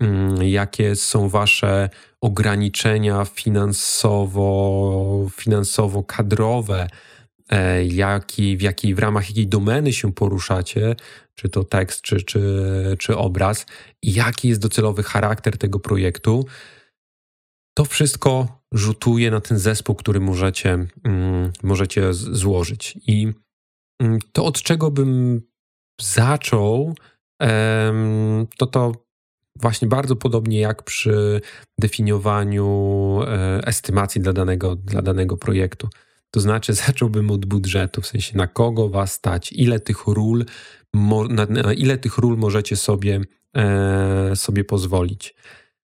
mm, 0.00 0.42
jakie 0.42 0.96
są 0.96 1.28
wasze 1.28 1.90
ograniczenia 2.20 3.24
finansowo, 3.24 4.50
finansowo-kadrowe, 5.30 6.88
jaki, 7.88 8.56
w, 8.56 8.62
jakiej, 8.62 8.94
w 8.94 8.98
ramach 8.98 9.28
jakiej 9.28 9.46
domeny 9.46 9.92
się 9.92 10.12
poruszacie, 10.12 10.96
czy 11.34 11.48
to 11.48 11.64
tekst, 11.64 12.02
czy, 12.02 12.22
czy, 12.22 12.40
czy 12.98 13.16
obraz, 13.16 13.66
jaki 14.02 14.48
jest 14.48 14.60
docelowy 14.60 15.02
charakter 15.02 15.58
tego 15.58 15.80
projektu, 15.80 16.46
to 17.76 17.84
wszystko 17.84 18.60
rzutuje 18.72 19.30
na 19.30 19.40
ten 19.40 19.58
zespół, 19.58 19.94
który 19.94 20.20
możecie, 20.20 20.86
mm, 21.04 21.52
możecie 21.62 22.14
złożyć. 22.14 22.98
I 23.06 23.32
mm, 24.02 24.18
to, 24.32 24.44
od 24.44 24.62
czego 24.62 24.90
bym 24.90 25.40
zaczął, 26.00 26.94
to 28.58 28.66
to 28.66 29.05
właśnie 29.60 29.88
bardzo 29.88 30.16
podobnie 30.16 30.60
jak 30.60 30.82
przy 30.82 31.40
definiowaniu 31.78 33.20
e, 33.26 33.60
estymacji 33.66 34.20
dla 34.20 34.32
danego, 34.32 34.76
dla 34.76 35.02
danego 35.02 35.36
projektu. 35.36 35.88
To 36.30 36.40
znaczy, 36.40 36.74
zacząłbym 36.86 37.30
od 37.30 37.46
budżetu, 37.46 38.02
w 38.02 38.06
sensie 38.06 38.36
na 38.36 38.46
kogo 38.46 38.88
was 38.88 39.12
stać, 39.12 39.52
ile 39.52 39.80
tych 39.80 40.06
ról 40.06 40.44
na, 41.28 41.72
ile 41.72 41.98
tych 41.98 42.18
ról 42.18 42.36
możecie 42.36 42.76
sobie, 42.76 43.20
e, 43.56 44.36
sobie 44.36 44.64
pozwolić. 44.64 45.34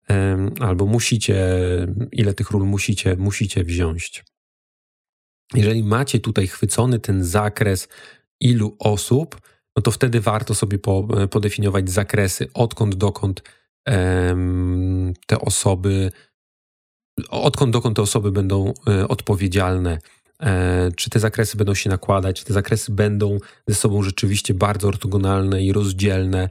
E, 0.09 0.37
albo 0.59 0.85
musicie, 0.85 1.47
ile 2.11 2.33
tych 2.33 2.51
ról 2.51 2.65
musicie, 2.65 3.15
musicie 3.15 3.63
wziąć. 3.63 4.23
Jeżeli 5.53 5.83
macie 5.83 6.19
tutaj 6.19 6.47
chwycony 6.47 6.99
ten 6.99 7.23
zakres 7.23 7.87
ilu 8.39 8.75
osób, 8.79 9.41
no 9.79 9.83
to 9.83 9.91
wtedy 9.91 10.21
warto 10.21 10.55
sobie 10.55 10.79
po, 10.79 11.07
podefiniować 11.29 11.89
zakresy, 11.89 12.47
odkąd 12.53 12.95
dokąd 12.95 13.43
e, 13.87 14.35
te 15.27 15.39
osoby, 15.41 16.11
odkąd 17.29 17.73
dokąd 17.73 17.95
te 17.95 18.01
osoby 18.01 18.31
będą 18.31 18.73
e, 18.87 19.07
odpowiedzialne 19.07 19.99
E, 20.43 20.91
czy 20.95 21.09
te 21.09 21.19
zakresy 21.19 21.57
będą 21.57 21.73
się 21.73 21.89
nakładać, 21.89 22.39
czy 22.39 22.45
te 22.45 22.53
zakresy 22.53 22.91
będą 22.91 23.37
ze 23.67 23.75
sobą 23.75 24.03
rzeczywiście 24.03 24.53
bardzo 24.53 24.87
ortogonalne 24.87 25.63
i 25.63 25.73
rozdzielne. 25.73 26.49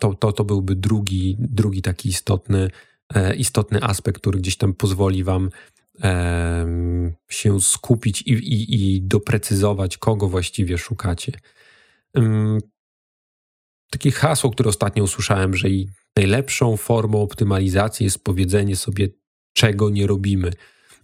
To, 0.00 0.14
to, 0.14 0.32
to 0.32 0.44
byłby 0.44 0.74
drugi, 0.74 1.36
drugi 1.38 1.82
taki 1.82 2.08
istotny, 2.08 2.70
e, 3.14 3.34
istotny 3.34 3.82
aspekt, 3.82 4.20
który 4.20 4.38
gdzieś 4.38 4.56
tam 4.56 4.74
pozwoli 4.74 5.24
Wam 5.24 5.50
się 7.28 7.60
skupić 7.60 8.22
i, 8.22 8.32
i, 8.32 8.94
i 8.94 9.02
doprecyzować, 9.02 9.98
kogo 9.98 10.28
właściwie 10.28 10.78
szukacie. 10.78 11.32
Takie 13.90 14.10
hasło, 14.10 14.50
które 14.50 14.68
ostatnio 14.68 15.04
usłyszałem, 15.04 15.56
że 15.56 15.68
najlepszą 16.16 16.76
formą 16.76 17.22
optymalizacji 17.22 18.04
jest 18.04 18.24
powiedzenie 18.24 18.76
sobie, 18.76 19.08
czego 19.52 19.90
nie 19.90 20.06
robimy. 20.06 20.50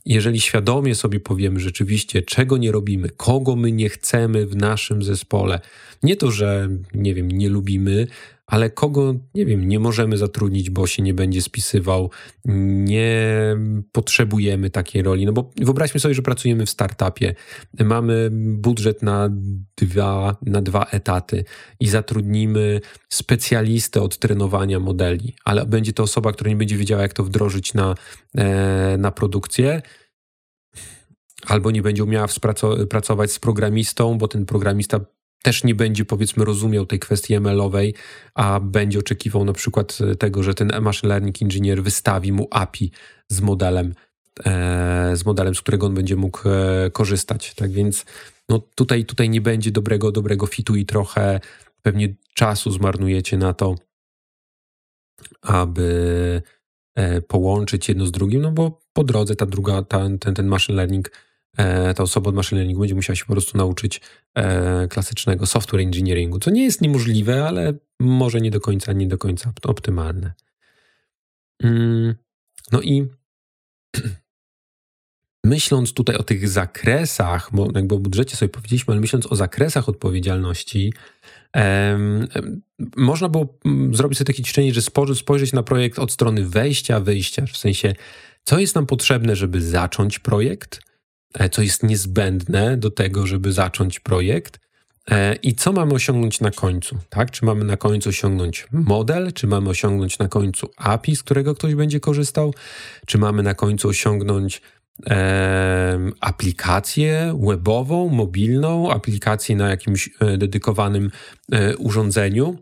Jeżeli 0.07 0.41
świadomie 0.41 0.95
sobie 0.95 1.21
powiemy 1.21 1.61
rzeczywiście, 1.61 2.23
czego 2.23 2.57
nie 2.57 2.73
robimy, 2.73 3.09
kogo 3.09 3.57
my 3.57 3.73
nie 3.73 3.89
chcemy 3.89 4.47
w 4.47 4.57
naszym 4.57 5.03
zespole, 5.03 5.61
nie 6.03 6.17
to, 6.17 6.31
że 6.31 6.69
nie 6.95 7.15
wiem, 7.15 7.29
nie 7.29 7.49
lubimy, 7.49 8.07
ale 8.47 8.71
kogo, 8.71 9.15
nie 9.35 9.47
wiem, 9.47 9.69
nie 9.69 9.81
możemy 9.81 10.19
zatrudnić, 10.19 10.71
bo 10.71 10.87
się 10.87 11.03
nie 11.03 11.15
będzie 11.15 11.43
spisywał, 11.43 12.11
nie 12.45 13.57
potrzebujemy 13.93 14.71
takiej 14.71 15.03
roli. 15.03 15.27
No 15.27 15.33
bo 15.33 15.51
wyobraźmy 15.57 16.01
sobie, 16.01 16.15
że 16.15 16.23
pracujemy 16.23 16.67
w 16.67 16.71
startupie, 16.71 17.35
mamy 17.81 18.29
budżet 18.33 19.03
na 19.03 19.31
dwa, 19.77 20.37
na 20.43 20.63
dwa 20.63 20.85
etaty 20.85 21.45
i 21.81 21.89
zatrudnimy 21.89 22.81
specjalistę 23.09 24.03
od 24.03 24.19
trenowania 24.19 24.81
modeli, 24.81 25.35
ale 25.45 25.67
będzie 25.67 25.93
to 25.93 26.03
osoba, 26.03 26.33
która 26.33 26.51
nie 26.51 26.57
będzie 26.57 26.77
wiedziała, 26.77 27.03
jak 27.03 27.13
to 27.13 27.25
wdrożyć 27.25 27.75
na, 27.75 27.95
e, 28.37 28.97
na 28.99 29.11
produkcję. 29.11 29.83
Albo 31.47 31.71
nie 31.71 31.83
będzie 31.83 32.05
umiała 32.05 32.27
pracować 32.91 33.33
z 33.33 33.39
programistą, 33.39 34.19
bo 34.19 34.29
ten 34.29 34.47
programista 34.47 35.01
też 35.45 35.65
nie 35.65 35.75
będzie, 35.75 36.05
powiedzmy, 36.05 36.45
rozumiał 36.45 36.87
tej 36.87 36.99
kwestii 36.99 37.35
ML-owej, 37.35 37.95
a 38.35 38.61
będzie 38.61 38.99
oczekiwał 38.99 39.45
na 39.45 39.53
przykład 39.53 39.99
tego, 40.19 40.43
że 40.43 40.55
ten 40.55 40.73
machine 40.81 41.09
learning 41.09 41.43
engineer 41.43 41.83
wystawi 41.83 42.33
mu 42.33 42.49
API 42.51 42.91
z 43.29 43.41
modelem, 43.41 43.95
e, 44.47 45.13
z 45.17 45.25
modelem, 45.25 45.55
z 45.55 45.61
którego 45.61 45.87
on 45.87 45.95
będzie 45.95 46.17
mógł 46.17 46.49
e, 46.49 46.91
korzystać. 46.91 47.55
Tak 47.55 47.71
więc 47.71 48.05
no, 48.49 48.59
tutaj, 48.75 49.05
tutaj 49.05 49.29
nie 49.31 49.41
będzie 49.41 49.71
dobrego, 49.71 50.13
dobrego 50.13 50.47
fitu 50.47 50.77
i 50.77 50.87
trochę 50.87 51.41
pewnie 51.83 52.15
czasu 52.35 52.71
zmarnujecie 52.71 53.37
na 53.37 53.53
to, 53.53 53.75
aby 55.43 56.43
e, 56.95 57.21
połączyć 57.21 57.89
jedno 57.89 58.07
z 58.07 58.11
drugim, 58.11 58.43
no 58.43 58.53
bo 58.53 58.81
po 58.93 59.05
drodze 59.05 59.37
ta 59.37 59.47
druga, 59.47 59.83
ta, 59.83 59.99
ten, 60.21 60.35
ten 60.35 60.47
machine 60.47 60.77
learning 60.77 61.11
E, 61.11 61.34
ta 61.95 62.03
osoba 62.03 62.29
od 62.29 62.35
machine 62.35 62.59
learningu 62.59 62.81
będzie 62.81 62.95
musiała 62.95 63.17
się 63.17 63.25
po 63.25 63.33
prostu 63.33 63.59
nauczyć 63.59 64.01
e, 64.35 64.89
klasycznego 64.89 65.47
software 65.47 65.81
engineeringu, 65.81 66.39
co 66.39 66.51
nie 66.51 66.65
jest 66.65 66.81
niemożliwe, 66.81 67.45
ale 67.45 67.75
może 68.01 68.41
nie 68.41 68.51
do 68.51 68.61
końca, 68.61 68.93
nie 68.93 69.07
do 69.07 69.19
końca 69.19 69.53
optymalne. 69.63 70.33
Mm, 71.63 72.15
no 72.73 72.81
i 72.83 73.07
myśląc 75.45 75.93
tutaj 75.93 76.17
o 76.17 76.23
tych 76.23 76.49
zakresach, 76.49 77.51
bo 77.53 77.69
jakby 77.75 77.95
o 77.95 77.99
budżecie 77.99 78.37
sobie 78.37 78.49
powiedzieliśmy, 78.49 78.93
ale 78.93 79.01
myśląc 79.01 79.33
o 79.33 79.37
zakresach 79.37 79.89
odpowiedzialności, 79.89 80.93
można 82.97 83.29
było 83.29 83.59
mm, 83.65 83.95
zrobić 83.95 84.19
sobie 84.19 84.27
takie 84.27 84.43
ćwiczenie, 84.43 84.75
że 84.75 84.83
spojrzeć 85.15 85.53
na 85.53 85.63
projekt 85.63 85.99
od 85.99 86.13
strony 86.13 86.49
wejścia, 86.49 87.01
wyjścia, 87.01 87.47
w 87.47 87.57
sensie, 87.57 87.95
co 88.45 88.59
jest 88.59 88.75
nam 88.75 88.87
potrzebne, 88.87 89.37
żeby 89.37 89.63
zacząć 89.63 90.19
projekt, 90.19 90.81
E, 90.81 90.94
co 91.51 91.63
jest 91.63 91.83
niezbędne 91.83 92.77
do 92.77 92.91
tego, 92.91 93.27
żeby 93.27 93.53
zacząć 93.53 94.01
projekt 94.01 94.61
e, 95.11 95.35
i 95.35 95.55
co 95.55 95.73
mamy 95.73 95.95
osiągnąć 95.95 96.41
na 96.41 96.51
końcu, 96.51 96.99
tak? 97.09 97.31
Czy 97.31 97.45
mamy 97.45 97.65
na 97.65 97.77
końcu 97.77 98.09
osiągnąć 98.09 98.67
model, 98.73 99.33
czy 99.33 99.47
mamy 99.47 99.69
osiągnąć 99.69 100.19
na 100.19 100.29
końcu 100.29 100.71
API, 100.77 101.17
z 101.17 101.23
którego 101.23 101.55
ktoś 101.55 101.75
będzie 101.75 102.01
korzystał, 102.01 102.55
czy 103.07 103.19
mamy 103.19 103.43
na 103.43 103.55
końcu 103.55 103.89
osiągnąć 103.89 104.63
e, 105.07 105.99
aplikację 106.21 107.39
webową, 107.47 108.09
mobilną, 108.09 108.91
aplikację 108.91 109.57
na 109.57 109.69
jakimś 109.69 110.11
e, 110.21 110.39
dedykowanym 110.39 111.11
e, 111.53 111.77
urządzeniu. 111.77 112.59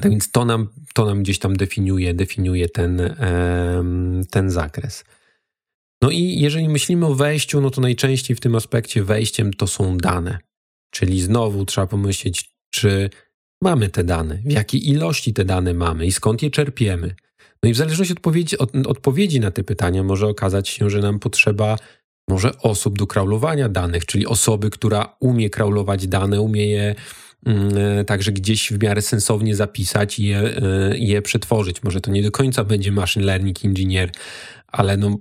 Tak 0.00 0.10
więc 0.10 0.30
to 0.30 0.44
nam, 0.44 0.68
to 0.94 1.06
nam 1.06 1.22
gdzieś 1.22 1.38
tam 1.38 1.56
definiuje, 1.56 2.14
definiuje 2.14 2.68
ten, 2.68 3.00
e, 3.00 3.84
ten 4.30 4.50
zakres. 4.50 5.04
No 6.04 6.10
i 6.10 6.40
jeżeli 6.40 6.68
myślimy 6.68 7.06
o 7.06 7.14
wejściu, 7.14 7.60
no 7.60 7.70
to 7.70 7.80
najczęściej 7.80 8.36
w 8.36 8.40
tym 8.40 8.54
aspekcie 8.54 9.02
wejściem 9.02 9.52
to 9.52 9.66
są 9.66 9.98
dane. 9.98 10.38
Czyli 10.90 11.20
znowu 11.20 11.64
trzeba 11.64 11.86
pomyśleć, 11.86 12.50
czy 12.70 13.10
mamy 13.62 13.88
te 13.88 14.04
dane, 14.04 14.38
w 14.44 14.52
jakiej 14.52 14.90
ilości 14.90 15.34
te 15.34 15.44
dane 15.44 15.74
mamy 15.74 16.06
i 16.06 16.12
skąd 16.12 16.42
je 16.42 16.50
czerpiemy. 16.50 17.14
No 17.62 17.68
i 17.68 17.72
w 17.72 17.76
zależności 17.76 18.12
od 18.12 18.18
odpowiedzi, 18.18 18.58
od 18.58 18.86
odpowiedzi 18.86 19.40
na 19.40 19.50
te 19.50 19.64
pytania 19.64 20.02
może 20.02 20.26
okazać 20.26 20.68
się, 20.68 20.90
że 20.90 21.00
nam 21.00 21.18
potrzeba 21.18 21.76
może 22.28 22.58
osób 22.58 22.98
do 22.98 23.06
kraulowania 23.06 23.68
danych, 23.68 24.06
czyli 24.06 24.26
osoby, 24.26 24.70
która 24.70 25.16
umie 25.20 25.50
kraulować 25.50 26.06
dane, 26.06 26.40
umie 26.40 26.66
je 26.66 26.94
mm, 27.46 28.04
także 28.04 28.32
gdzieś 28.32 28.72
w 28.72 28.82
miarę 28.82 29.02
sensownie 29.02 29.56
zapisać 29.56 30.18
i 30.18 30.24
je, 30.24 30.42
y, 30.92 30.98
je 30.98 31.22
przetworzyć. 31.22 31.82
Może 31.82 32.00
to 32.00 32.10
nie 32.10 32.22
do 32.22 32.30
końca 32.30 32.64
będzie 32.64 32.92
machine 32.92 33.24
learning 33.24 33.64
engineer, 33.64 34.10
ale 34.74 34.96
no, 34.96 35.18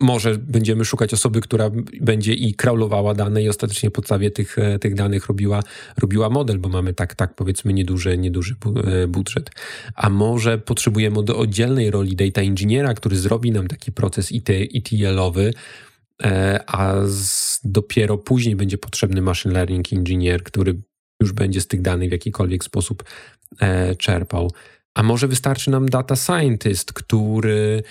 może 0.00 0.38
będziemy 0.38 0.84
szukać 0.84 1.14
osoby, 1.14 1.40
która 1.40 1.70
będzie 2.00 2.34
i 2.34 2.54
crawlowała 2.54 3.14
dane 3.14 3.42
i 3.42 3.48
ostatecznie 3.48 3.90
podstawie 3.90 4.30
tych, 4.30 4.58
e, 4.58 4.78
tych 4.78 4.94
danych 4.94 5.26
robiła, 5.26 5.62
robiła 5.98 6.30
model, 6.30 6.58
bo 6.58 6.68
mamy 6.68 6.94
tak, 6.94 7.14
tak 7.14 7.34
powiedzmy 7.34 7.72
nieduży, 7.72 8.18
nieduży 8.18 8.54
e, 8.84 9.06
budżet. 9.06 9.50
A 9.94 10.10
może 10.10 10.58
potrzebujemy 10.58 11.24
do 11.24 11.38
oddzielnej 11.38 11.90
roli 11.90 12.16
data 12.16 12.40
engineera, 12.40 12.94
który 12.94 13.16
zrobi 13.16 13.52
nam 13.52 13.68
taki 13.68 13.92
proces 13.92 14.32
ETL-owy, 14.74 15.54
e, 16.22 16.60
a 16.66 17.06
z, 17.06 17.60
dopiero 17.64 18.18
później 18.18 18.56
będzie 18.56 18.78
potrzebny 18.78 19.22
machine 19.22 19.54
learning 19.54 19.92
engineer, 19.92 20.42
który 20.42 20.80
już 21.20 21.32
będzie 21.32 21.60
z 21.60 21.66
tych 21.66 21.82
danych 21.82 22.08
w 22.08 22.12
jakikolwiek 22.12 22.64
sposób 22.64 23.04
czerpał. 23.98 24.50
A 24.94 25.02
może 25.02 25.28
wystarczy 25.28 25.70
nam 25.70 25.88
data 25.88 26.16
scientist, 26.16 26.92
który 26.92 27.82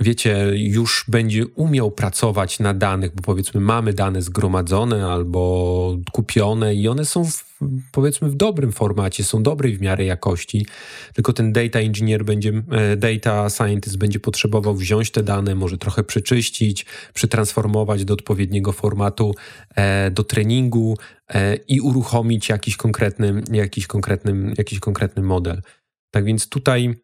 wiecie, 0.00 0.50
już 0.54 1.04
będzie 1.08 1.46
umiał 1.46 1.90
pracować 1.90 2.58
na 2.58 2.74
danych, 2.74 3.14
bo 3.14 3.22
powiedzmy 3.22 3.60
mamy 3.60 3.92
dane 3.92 4.22
zgromadzone 4.22 5.06
albo 5.06 5.96
kupione 6.12 6.74
i 6.74 6.88
one 6.88 7.04
są 7.04 7.24
w, 7.24 7.58
powiedzmy 7.92 8.30
w 8.30 8.34
dobrym 8.34 8.72
formacie, 8.72 9.24
są 9.24 9.42
dobrej 9.42 9.76
w 9.76 9.80
miarę 9.80 10.04
jakości, 10.04 10.66
tylko 11.14 11.32
ten 11.32 11.52
data 11.52 11.78
engineer 11.78 12.24
będzie, 12.24 12.62
e, 12.70 12.96
data 12.96 13.50
scientist 13.50 13.98
będzie 13.98 14.20
potrzebował 14.20 14.74
wziąć 14.74 15.10
te 15.10 15.22
dane, 15.22 15.54
może 15.54 15.78
trochę 15.78 16.04
przeczyścić, 16.04 16.86
przetransformować 17.14 18.04
do 18.04 18.14
odpowiedniego 18.14 18.72
formatu, 18.72 19.34
e, 19.74 20.10
do 20.10 20.24
treningu 20.24 20.98
e, 21.28 21.56
i 21.56 21.80
uruchomić 21.80 22.48
jakiś 22.48 22.76
konkretny, 22.76 23.42
jakiś 23.52 23.86
konkretny, 23.86 24.52
jakiś 24.58 24.80
konkretny 24.80 25.22
model. 25.22 25.62
Tak 26.10 26.24
więc 26.24 26.48
tutaj 26.48 26.94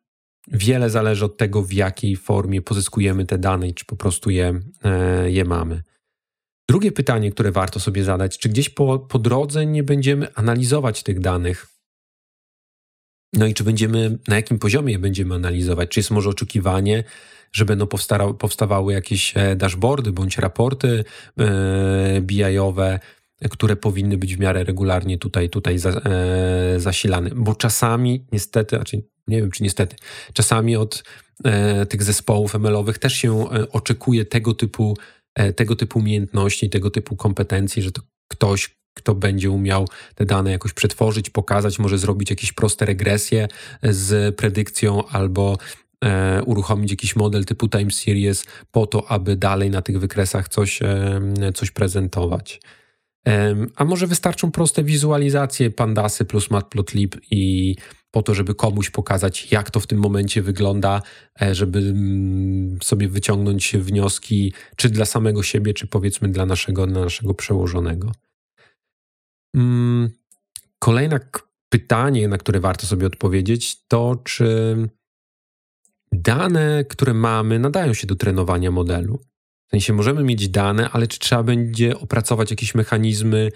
wiele 0.49 0.91
zależy 0.91 1.25
od 1.25 1.37
tego, 1.37 1.63
w 1.63 1.73
jakiej 1.73 2.17
formie 2.17 2.63
pozyskujemy 2.63 3.27
te 3.27 3.39
dane 3.39 3.69
i 3.69 3.75
czy 3.75 3.85
po 3.85 3.97
prostu 3.97 4.31
je, 4.31 4.61
e, 4.85 5.31
je 5.31 5.45
mamy. 5.45 5.83
Drugie 6.69 6.93
pytanie, 6.93 7.31
które 7.31 7.53
warto 7.53 7.81
sobie 7.81 8.05
zadać, 8.05 8.39
czy 8.39 8.49
gdzieś 8.49 8.69
po, 8.69 8.99
po 8.99 9.19
drodze 9.19 9.67
nie 9.67 9.83
będziemy 9.83 10.35
analizować 10.35 11.03
tych 11.03 11.21
danych? 11.21 11.67
No 13.33 13.47
i 13.47 13.55
czy 13.55 13.65
będziemy, 13.65 14.19
na 14.29 14.37
jakim 14.37 14.59
poziomie 14.59 14.93
je 14.93 14.99
będziemy 14.99 15.35
analizować? 15.35 15.89
Czy 15.89 16.01
jest 16.01 16.11
może 16.11 16.31
oczekiwanie, 16.31 17.05
że 17.53 17.65
będą 17.65 17.87
powstawały 18.39 18.93
jakieś 18.93 19.37
e, 19.37 19.57
dashboardy 19.57 20.13
bądź 20.13 20.39
raporty 20.39 21.05
e, 21.39 22.21
BI-owe, 22.21 22.99
które 23.51 23.77
powinny 23.77 24.19
być 24.19 24.37
w 24.37 24.41
miarę 24.41 24.65
regularnie 24.65 25.19
tutaj, 25.19 25.51
tutaj 25.51 25.77
zasilane? 26.77 27.31
Bo 27.35 27.55
czasami, 27.55 28.27
niestety, 28.33 28.77
znaczy 28.77 29.03
nie 29.31 29.41
wiem 29.41 29.51
czy 29.51 29.63
niestety, 29.63 29.97
czasami 30.33 30.77
od 30.77 31.05
e, 31.45 31.87
tych 31.87 32.03
zespołów 32.03 32.55
ML-owych 32.55 32.99
też 32.99 33.13
się 33.13 33.51
e, 33.51 33.73
oczekuje 33.73 34.25
tego 34.25 34.55
typu, 34.55 34.97
e, 35.35 35.53
tego 35.53 35.77
typu 35.77 35.99
umiejętności, 35.99 36.71
tego 36.71 36.91
typu 36.91 37.17
kompetencji, 37.17 37.83
że 37.83 37.93
to 37.93 38.03
ktoś, 38.29 38.77
kto 38.95 39.15
będzie 39.15 39.51
umiał 39.51 39.89
te 40.15 40.25
dane 40.25 40.51
jakoś 40.51 40.73
przetworzyć, 40.73 41.31
pokazać, 41.31 41.79
może 41.79 41.99
zrobić 41.99 42.31
jakieś 42.31 42.53
proste 42.53 42.87
regresje 42.87 43.49
z 43.83 44.37
predykcją 44.37 45.09
albo 45.09 45.59
e, 46.05 46.43
uruchomić 46.43 46.91
jakiś 46.91 47.17
model 47.17 47.45
typu 47.45 47.69
time 47.69 47.91
series 47.91 48.45
po 48.71 48.87
to, 48.87 49.11
aby 49.11 49.37
dalej 49.37 49.71
na 49.71 49.83
tych 49.83 50.01
wykresach 50.01 50.49
coś, 50.49 50.83
e, 50.83 51.21
coś 51.55 51.71
prezentować. 51.71 52.61
A 53.77 53.85
może 53.85 54.07
wystarczą 54.07 54.51
proste 54.51 54.85
wizualizacje 54.85 55.71
Pandasy 55.71 56.25
plus 56.25 56.51
Matplotlib 56.51 57.17
i 57.31 57.77
po 58.11 58.23
to, 58.23 58.35
żeby 58.35 58.55
komuś 58.55 58.91
pokazać, 58.91 59.53
jak 59.53 59.71
to 59.71 59.81
w 59.81 59.87
tym 59.87 59.99
momencie 59.99 60.43
wygląda, 60.43 61.03
e, 61.43 61.55
żeby 61.55 61.79
mm, 61.79 62.79
sobie 62.83 63.09
wyciągnąć 63.09 63.77
wnioski, 63.77 64.53
czy 64.77 64.91
dla 64.91 65.05
samego 65.05 65.43
siebie, 65.43 65.75
czy 65.75 65.87
powiedzmy 65.87 66.29
dla 66.29 66.47
naszego, 66.47 66.87
dla 66.87 67.01
naszego 67.01 67.35
przełożonego. 67.35 68.13
Mm, 69.57 70.11
kolejne 70.79 71.21
pytanie, 71.69 72.29
na 72.29 72.39
które 72.39 72.61
warto 72.61 72.87
sobie 72.87 73.07
odpowiedzieć, 73.07 73.87
to 73.89 74.17
czy 74.25 74.77
dane, 76.13 76.85
które 76.85 77.15
mamy, 77.15 77.59
nadają 77.59 77.95
się 77.95 78.07
do 78.07 78.17
trenowania 78.17 78.71
modelu. 78.71 79.30
W 79.71 79.73
sensie 79.73 79.93
możemy 79.93 80.25
mieć 80.25 80.49
dane, 80.49 80.91
ale 80.91 81.07
czy 81.07 81.19
trzeba 81.19 81.43
będzie 81.43 81.99
opracować 81.99 82.51
jakieś 82.51 82.75
mechanizmy 82.75 83.51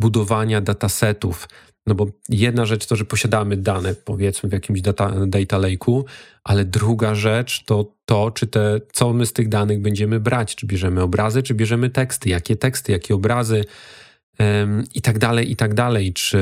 budowania 0.00 0.60
datasetów, 0.60 1.48
no 1.86 1.94
bo 1.94 2.06
jedna 2.28 2.66
rzecz 2.66 2.86
to, 2.86 2.96
że 2.96 3.04
posiadamy 3.04 3.56
dane, 3.56 3.94
powiedzmy, 3.94 4.48
w 4.48 4.52
jakimś 4.52 4.80
data, 4.80 5.12
data 5.26 5.58
lake'u, 5.58 6.04
ale 6.44 6.64
druga 6.64 7.14
rzecz 7.14 7.64
to 7.64 7.94
to, 8.04 8.30
czy 8.30 8.46
te, 8.46 8.80
co 8.92 9.12
my 9.12 9.26
z 9.26 9.32
tych 9.32 9.48
danych 9.48 9.80
będziemy 9.80 10.20
brać. 10.20 10.56
Czy 10.56 10.66
bierzemy 10.66 11.02
obrazy, 11.02 11.42
czy 11.42 11.54
bierzemy 11.54 11.90
teksty, 11.90 12.28
jakie 12.28 12.56
teksty, 12.56 12.92
jakie 12.92 13.14
obrazy, 13.14 13.64
i 14.94 15.02
tak 15.02 15.18
dalej, 15.18 15.50
i 15.52 15.56
tak 15.56 15.74
dalej. 15.74 16.12
Czy 16.12 16.38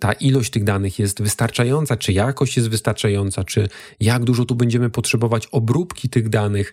ta 0.00 0.12
ilość 0.12 0.50
tych 0.50 0.64
danych 0.64 0.98
jest 0.98 1.22
wystarczająca, 1.22 1.96
czy 1.96 2.12
jakość 2.12 2.56
jest 2.56 2.68
wystarczająca, 2.68 3.44
czy 3.44 3.68
jak 4.00 4.24
dużo 4.24 4.44
tu 4.44 4.54
będziemy 4.54 4.90
potrzebować 4.90 5.46
obróbki 5.46 6.08
tych 6.08 6.28
danych, 6.28 6.72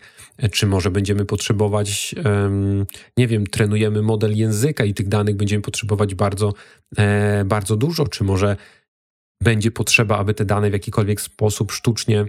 czy 0.52 0.68
może 0.68 0.92
będziemy 0.92 1.26
potrzebować, 1.26 2.16
nie 3.18 3.28
wiem, 3.28 3.48
trenujemy 3.48 4.02
model 4.02 4.38
języka 4.38 4.86
i 4.86 4.94
tych 4.94 5.08
danych 5.08 5.36
będziemy 5.36 5.62
potrzebować 5.62 6.16
bardzo, 6.16 6.54
e, 6.98 7.46
bardzo 7.46 7.78
dużo, 7.78 8.08
czy 8.08 8.24
może 8.24 8.58
będzie 9.44 9.72
potrzeba, 9.72 10.18
aby 10.18 10.34
te 10.34 10.46
dane 10.46 10.70
w 10.70 10.74
jakikolwiek 10.74 11.22
sposób 11.22 11.72
sztucznie 11.72 12.26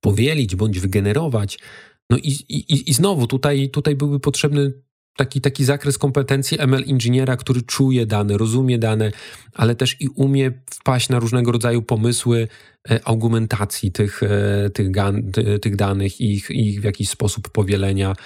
powielić 0.00 0.56
bądź 0.56 0.80
wygenerować. 0.80 1.58
No 2.10 2.16
i, 2.16 2.28
i, 2.28 2.90
i 2.90 2.94
znowu 2.94 3.26
tutaj, 3.26 3.70
tutaj 3.70 3.96
byłby 3.96 4.20
potrzebny 4.20 4.72
taki, 5.16 5.40
taki 5.40 5.64
zakres 5.64 5.98
kompetencji 5.98 6.60
ML 6.60 6.82
inżyniera, 6.82 7.36
który 7.36 7.62
czuje 7.62 8.06
dane, 8.06 8.38
rozumie 8.38 8.78
dane, 8.78 9.12
ale 9.52 9.74
też 9.74 10.00
i 10.00 10.08
umie 10.08 10.52
wpaść 10.70 11.08
na 11.08 11.18
różnego 11.18 11.52
rodzaju 11.52 11.82
pomysły 11.82 12.48
e, 12.90 13.00
argumentacji 13.04 13.92
tych, 13.92 14.22
e, 14.22 14.70
tych, 14.70 14.88
tych 15.62 15.76
danych 15.76 16.20
i 16.20 16.34
ich, 16.34 16.50
ich 16.50 16.80
w 16.80 16.84
jakiś 16.84 17.08
sposób 17.08 17.48
powielenia. 17.48 18.16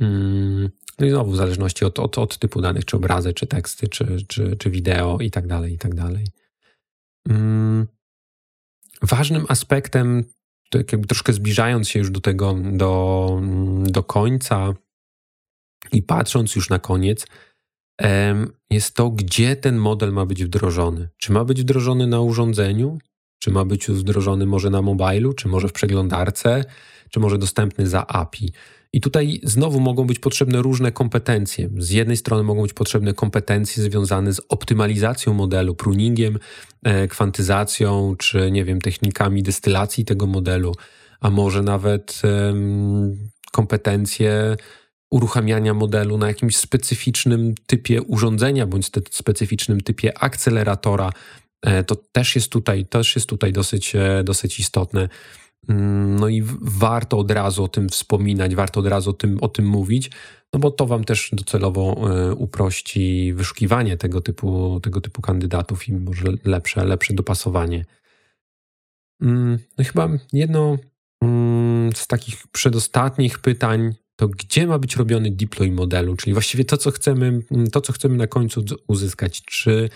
Mm, 0.00 0.70
no 0.98 1.06
i 1.06 1.10
znowu 1.10 1.30
w 1.30 1.36
zależności 1.36 1.84
od, 1.84 1.98
od, 1.98 2.18
od 2.18 2.38
typu 2.38 2.60
danych, 2.60 2.84
czy 2.84 2.96
obrazy, 2.96 3.32
czy 3.32 3.46
teksty, 3.46 3.88
czy, 3.88 4.16
czy, 4.28 4.56
czy 4.56 4.70
wideo 4.70 5.18
i 5.20 5.30
tak 5.30 5.46
dalej, 5.46 5.72
i 5.72 5.78
tak 5.78 5.94
dalej. 5.94 6.26
Mm, 7.28 7.86
ważnym 9.02 9.44
aspektem, 9.48 10.24
tak 10.70 10.92
jakby 10.92 11.06
troszkę 11.06 11.32
zbliżając 11.32 11.88
się 11.88 11.98
już 11.98 12.10
do 12.10 12.20
tego, 12.20 12.56
do, 12.72 13.40
do 13.82 14.02
końca, 14.02 14.74
i 15.92 16.02
patrząc 16.02 16.56
już 16.56 16.70
na 16.70 16.78
koniec, 16.78 17.26
jest 18.70 18.94
to, 18.94 19.10
gdzie 19.10 19.56
ten 19.56 19.76
model 19.76 20.12
ma 20.12 20.26
być 20.26 20.44
wdrożony. 20.44 21.08
Czy 21.16 21.32
ma 21.32 21.44
być 21.44 21.62
wdrożony 21.62 22.06
na 22.06 22.20
urządzeniu, 22.20 22.98
czy 23.38 23.50
ma 23.50 23.64
być 23.64 23.86
wdrożony 23.88 24.46
może 24.46 24.70
na 24.70 24.82
mobilu, 24.82 25.32
czy 25.32 25.48
może 25.48 25.68
w 25.68 25.72
przeglądarce, 25.72 26.64
czy 27.10 27.20
może 27.20 27.38
dostępny 27.38 27.86
za 27.86 28.06
API. 28.06 28.52
I 28.92 29.00
tutaj 29.00 29.40
znowu 29.42 29.80
mogą 29.80 30.06
być 30.06 30.18
potrzebne 30.18 30.62
różne 30.62 30.92
kompetencje. 30.92 31.68
Z 31.78 31.90
jednej 31.90 32.16
strony 32.16 32.42
mogą 32.42 32.62
być 32.62 32.72
potrzebne 32.72 33.14
kompetencje 33.14 33.82
związane 33.82 34.32
z 34.32 34.40
optymalizacją 34.48 35.34
modelu, 35.34 35.74
pruningiem, 35.74 36.38
e, 36.84 37.08
kwantyzacją, 37.08 38.16
czy 38.18 38.50
nie 38.50 38.64
wiem, 38.64 38.80
technikami 38.80 39.42
destylacji 39.42 40.04
tego 40.04 40.26
modelu, 40.26 40.74
a 41.20 41.30
może 41.30 41.62
nawet 41.62 42.22
kompetencje 43.52 44.56
uruchamiania 45.10 45.74
modelu 45.74 46.18
na 46.18 46.28
jakimś 46.28 46.56
specyficznym 46.56 47.54
typie 47.66 48.02
urządzenia 48.02 48.66
bądź 48.66 48.90
specyficznym 49.10 49.80
typie 49.80 50.18
akceleratora. 50.18 51.12
E, 51.62 51.84
to 51.84 51.96
też 52.12 52.34
jest 52.34 52.52
tutaj, 52.52 52.86
też 52.86 53.16
jest 53.16 53.28
tutaj 53.28 53.52
dosyć, 53.52 53.96
e, 53.96 54.24
dosyć 54.24 54.60
istotne. 54.60 55.08
Mm, 55.68 56.16
no 56.16 56.28
i 56.28 56.42
warto 56.60 57.18
od 57.18 57.30
razu 57.30 57.64
o 57.64 57.68
tym 57.68 57.88
wspominać, 57.88 58.54
warto 58.54 58.80
od 58.80 58.86
razu 58.86 59.10
o 59.10 59.12
tym, 59.12 59.38
o 59.40 59.48
tym 59.48 59.66
mówić, 59.66 60.10
no 60.52 60.60
bo 60.60 60.70
to 60.70 60.86
Wam 60.86 61.04
też 61.04 61.30
docelowo 61.32 62.10
e, 62.10 62.34
uprości 62.34 63.32
wyszukiwanie 63.34 63.96
tego 63.96 64.20
typu, 64.20 64.80
tego 64.82 65.00
typu 65.00 65.22
kandydatów 65.22 65.88
i 65.88 65.92
może 65.92 66.24
lepsze, 66.44 66.84
lepsze 66.84 67.14
dopasowanie. 67.14 67.84
Mm, 69.22 69.58
no 69.78 69.84
chyba 69.84 70.08
jedno 70.32 70.76
mm, 71.22 71.92
z 71.92 72.06
takich 72.06 72.46
przedostatnich 72.46 73.38
pytań, 73.38 73.94
to 74.16 74.28
gdzie 74.28 74.66
ma 74.66 74.78
być 74.78 74.96
robiony 74.96 75.30
deploy 75.30 75.72
modelu, 75.72 76.16
czyli 76.16 76.32
właściwie 76.32 76.64
to, 76.64 76.76
co 76.76 76.90
chcemy, 76.90 77.40
to, 77.72 77.80
co 77.80 77.92
chcemy 77.92 78.16
na 78.16 78.26
końcu 78.26 78.64
uzyskać. 78.86 79.42
Czy 79.42 79.88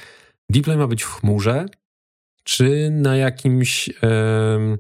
deploy 0.50 0.76
ma 0.76 0.87
być 0.87 1.02
w 1.02 1.11
chmurze, 1.11 1.66
czy 2.44 2.90
na 2.90 3.16
jakimś, 3.16 3.90
e, 4.02 4.76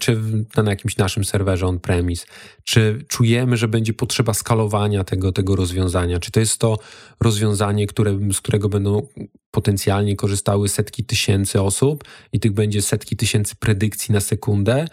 czy 0.00 0.20
na 0.56 0.70
jakimś 0.70 0.96
naszym 0.96 1.24
serwerze 1.24 1.66
on-premise? 1.66 2.26
Czy 2.64 3.04
czujemy, 3.08 3.56
że 3.56 3.68
będzie 3.68 3.94
potrzeba 3.94 4.34
skalowania 4.34 5.04
tego, 5.04 5.32
tego 5.32 5.56
rozwiązania? 5.56 6.18
Czy 6.18 6.30
to 6.30 6.40
jest 6.40 6.58
to 6.58 6.78
rozwiązanie, 7.20 7.86
które, 7.86 8.18
z 8.32 8.40
którego 8.40 8.68
będą 8.68 9.08
potencjalnie 9.50 10.16
korzystały 10.16 10.68
setki 10.68 11.04
tysięcy 11.04 11.62
osób 11.62 12.04
i 12.32 12.40
tych 12.40 12.52
będzie 12.52 12.82
setki 12.82 13.16
tysięcy 13.16 13.56
predykcji 13.56 14.12
na 14.12 14.20
sekundę? 14.20 14.86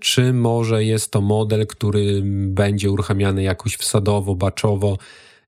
Czy 0.00 0.32
może 0.32 0.84
jest 0.84 1.10
to 1.10 1.20
model, 1.20 1.66
który 1.66 2.22
będzie 2.48 2.90
uruchamiany 2.90 3.42
jakoś 3.42 3.76
wsadowo, 3.76 4.34
baczowo 4.34 4.98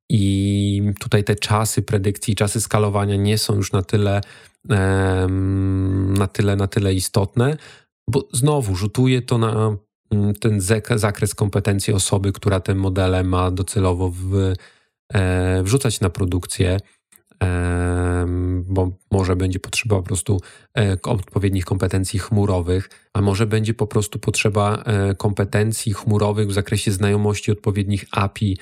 i 0.08 0.82
tutaj 1.00 1.24
te 1.24 1.34
czasy 1.34 1.82
predykcji, 1.82 2.34
czasy 2.34 2.60
skalowania 2.60 3.16
nie 3.16 3.38
są 3.38 3.54
już 3.54 3.72
na 3.72 3.82
tyle, 3.82 4.20
na 6.18 6.26
tyle, 6.26 6.56
na 6.56 6.66
tyle 6.66 6.94
istotne, 6.94 7.56
bo 8.10 8.28
znowu 8.32 8.76
rzutuje 8.76 9.22
to 9.22 9.38
na 9.38 9.76
mm, 10.10 10.34
ten 10.34 10.60
zakres 10.96 11.34
kompetencji 11.34 11.92
osoby, 11.92 12.32
która 12.32 12.60
te 12.60 12.74
modele 12.74 13.24
ma 13.24 13.50
docelowo 13.50 14.10
w, 14.10 14.52
e, 15.14 15.62
wrzucać 15.62 16.00
na 16.00 16.10
produkcję, 16.10 16.78
bo 18.64 18.90
może 19.10 19.36
będzie 19.36 19.60
potrzeba 19.60 19.96
po 19.96 20.02
prostu 20.02 20.40
e, 20.78 20.96
odpowiednich 21.02 21.64
kompetencji 21.64 22.18
chmurowych, 22.18 22.90
a 23.12 23.20
może 23.20 23.46
będzie 23.46 23.74
po 23.74 23.86
prostu 23.86 24.18
potrzeba 24.18 24.82
e, 24.82 25.14
kompetencji 25.14 25.92
chmurowych 25.92 26.48
w 26.48 26.52
zakresie 26.52 26.92
znajomości 26.92 27.52
odpowiednich 27.52 28.04
API 28.10 28.58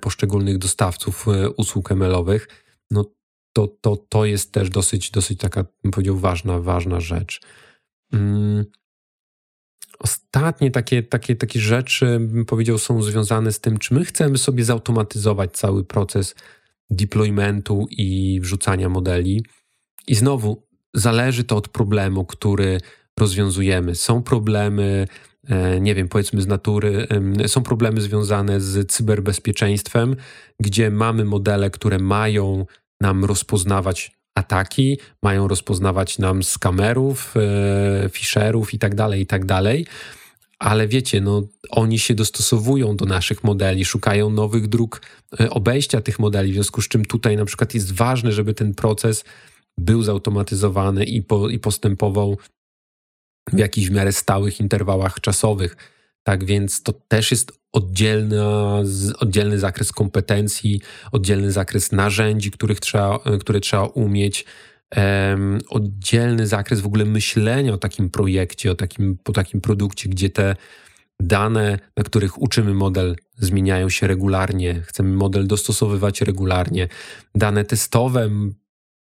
poszczególnych 0.00 0.58
dostawców 0.58 1.26
usług 1.56 1.92
ML-owych. 1.92 2.48
No 2.90 3.04
to, 3.52 3.68
to, 3.80 3.96
to 3.96 4.24
jest 4.24 4.52
też 4.52 4.70
dosyć, 4.70 5.10
dosyć 5.10 5.38
taka, 5.38 5.64
bym 5.82 5.92
powiedział, 5.92 6.16
ważna, 6.16 6.58
ważna 6.58 7.00
rzecz. 7.00 7.40
Mm. 8.12 8.64
Ostatnie 9.98 10.70
takie, 10.70 11.02
takie, 11.02 11.36
takie 11.36 11.60
rzeczy, 11.60 12.18
bym 12.20 12.44
powiedział, 12.44 12.78
są 12.78 13.02
związane 13.02 13.52
z 13.52 13.60
tym, 13.60 13.78
czy 13.78 13.94
my 13.94 14.04
chcemy 14.04 14.38
sobie 14.38 14.64
zautomatyzować 14.64 15.52
cały 15.52 15.84
proces 15.84 16.34
deploymentu 16.92 17.86
i 17.90 18.40
wrzucania 18.42 18.88
modeli. 18.88 19.44
I 20.06 20.14
znowu, 20.14 20.66
zależy 20.94 21.44
to 21.44 21.56
od 21.56 21.68
problemu, 21.68 22.24
który 22.24 22.80
rozwiązujemy. 23.20 23.94
Są 23.94 24.22
problemy, 24.22 25.06
e, 25.48 25.80
nie 25.80 25.94
wiem, 25.94 26.08
powiedzmy 26.08 26.42
z 26.42 26.46
natury, 26.46 27.06
są 27.46 27.62
problemy 27.62 28.00
związane 28.00 28.60
z 28.60 28.90
cyberbezpieczeństwem, 28.90 30.16
gdzie 30.60 30.90
mamy 30.90 31.24
modele, 31.24 31.70
które 31.70 31.98
mają 31.98 32.66
nam 33.00 33.24
rozpoznawać 33.24 34.12
ataki, 34.34 34.98
mają 35.22 35.48
rozpoznawać 35.48 36.18
nam 36.18 36.42
z 36.42 36.58
kamerów, 36.58 37.34
e, 37.36 38.08
fisherów 38.08 38.74
i 38.74 38.78
tak 38.78 38.94
Ale 40.62 40.88
wiecie, 40.88 41.20
no, 41.20 41.42
oni 41.70 41.98
się 41.98 42.14
dostosowują 42.14 42.96
do 42.96 43.04
naszych 43.04 43.44
modeli, 43.44 43.84
szukają 43.84 44.30
nowych 44.30 44.68
dróg 44.68 45.02
e, 45.40 45.50
obejścia 45.50 46.00
tych 46.00 46.18
modeli, 46.18 46.50
w 46.50 46.54
związku 46.54 46.82
z 46.82 46.88
czym 46.88 47.04
tutaj 47.04 47.36
na 47.36 47.44
przykład 47.44 47.74
jest 47.74 47.92
ważne, 47.92 48.32
żeby 48.32 48.54
ten 48.54 48.74
proces 48.74 49.24
był 49.78 50.02
zautomatyzowany 50.02 51.04
i, 51.04 51.22
po, 51.22 51.48
i 51.48 51.58
postępował 51.58 52.38
w 53.52 53.58
jakichś 53.58 53.88
w 53.88 53.92
miarę 53.92 54.12
stałych 54.12 54.60
interwałach 54.60 55.20
czasowych. 55.20 55.76
Tak 56.22 56.44
więc 56.44 56.82
to 56.82 56.92
też 56.92 57.30
jest 57.30 57.52
oddzielna, 57.72 58.82
oddzielny 59.18 59.58
zakres 59.58 59.92
kompetencji, 59.92 60.80
oddzielny 61.12 61.52
zakres 61.52 61.92
narzędzi, 61.92 62.50
których 62.50 62.80
trzeba, 62.80 63.20
które 63.40 63.60
trzeba 63.60 63.84
umieć, 63.84 64.44
um, 64.96 65.58
oddzielny 65.68 66.46
zakres 66.46 66.80
w 66.80 66.86
ogóle 66.86 67.04
myślenia 67.04 67.72
o 67.72 67.78
takim 67.78 68.10
projekcie, 68.10 68.70
o 68.70 68.74
takim, 68.74 69.18
o 69.24 69.32
takim 69.32 69.60
produkcie, 69.60 70.08
gdzie 70.08 70.30
te 70.30 70.56
dane, 71.20 71.78
na 71.96 72.04
których 72.04 72.42
uczymy 72.42 72.74
model, 72.74 73.16
zmieniają 73.38 73.88
się 73.88 74.06
regularnie, 74.06 74.80
chcemy 74.80 75.10
model 75.10 75.46
dostosowywać 75.46 76.20
regularnie. 76.20 76.88
Dane 77.34 77.64
testowe 77.64 78.30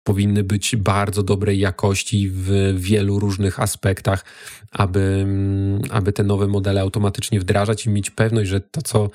powinny 0.04 0.44
być 0.44 0.76
bardzo 0.76 1.22
dobrej 1.22 1.58
jakości 1.58 2.30
w 2.32 2.74
wielu 2.76 3.18
różnych 3.18 3.60
aspektach, 3.60 4.24
aby, 4.70 5.26
aby 5.90 6.12
te 6.12 6.22
nowe 6.22 6.46
modele 6.46 6.80
automatycznie 6.80 7.40
wdrażać 7.40 7.86
i 7.86 7.90
mieć 7.90 8.10
pewność, 8.10 8.50
że 8.50 8.60
to, 8.60 8.82
co 8.82 9.10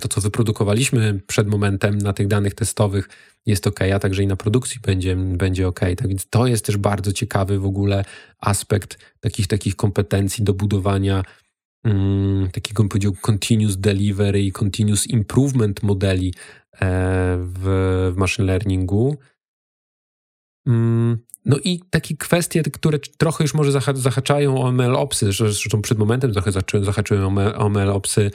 to, 0.00 0.08
co 0.08 0.20
wyprodukowaliśmy 0.20 1.20
przed 1.26 1.48
momentem 1.48 1.98
na 1.98 2.12
tych 2.12 2.26
danych 2.26 2.54
testowych, 2.54 3.08
jest 3.46 3.66
ok, 3.66 3.80
a 3.94 3.98
także 3.98 4.22
i 4.22 4.26
na 4.26 4.36
produkcji 4.36 4.80
będzie, 4.80 5.16
będzie 5.16 5.68
ok. 5.68 5.80
Tak 5.80 6.08
więc 6.08 6.26
to 6.30 6.46
jest 6.46 6.66
też 6.66 6.76
bardzo 6.76 7.12
ciekawy 7.12 7.58
w 7.58 7.66
ogóle 7.66 8.04
aspekt 8.40 8.98
takich, 9.20 9.46
takich 9.46 9.76
kompetencji 9.76 10.44
do 10.44 10.54
budowania 10.54 11.22
um, 11.84 12.48
takiego, 12.52 12.82
bym 12.82 12.88
powiedział, 12.88 13.12
continuous 13.20 13.76
delivery 13.76 14.42
i 14.42 14.52
continuous 14.52 15.06
improvement 15.06 15.82
modeli 15.82 16.34
e, 16.72 16.80
w, 17.40 18.12
w 18.14 18.16
machine 18.16 18.46
learningu. 18.46 19.16
Mm, 20.66 21.18
no 21.44 21.58
i 21.64 21.80
takie 21.90 22.16
kwestie, 22.16 22.62
które 22.62 22.98
trochę 22.98 23.44
już 23.44 23.54
może 23.54 23.72
zahaczają 23.94 24.62
o 24.62 24.72
MLOpsy, 24.72 25.26
zresztą 25.32 25.82
przed 25.82 25.98
momentem 25.98 26.32
trochę 26.32 26.52
zahaczają 26.82 27.38
o 27.56 27.68
MLOpsy, 27.68 28.30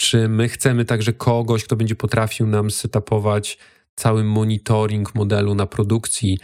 czy 0.00 0.28
my 0.28 0.48
chcemy 0.48 0.84
także 0.84 1.12
kogoś, 1.12 1.64
kto 1.64 1.76
będzie 1.76 1.94
potrafił 1.94 2.46
nam 2.46 2.70
setupować 2.70 3.58
cały 3.94 4.24
monitoring 4.24 5.14
modelu 5.14 5.54
na 5.54 5.66
produkcji, 5.66 6.38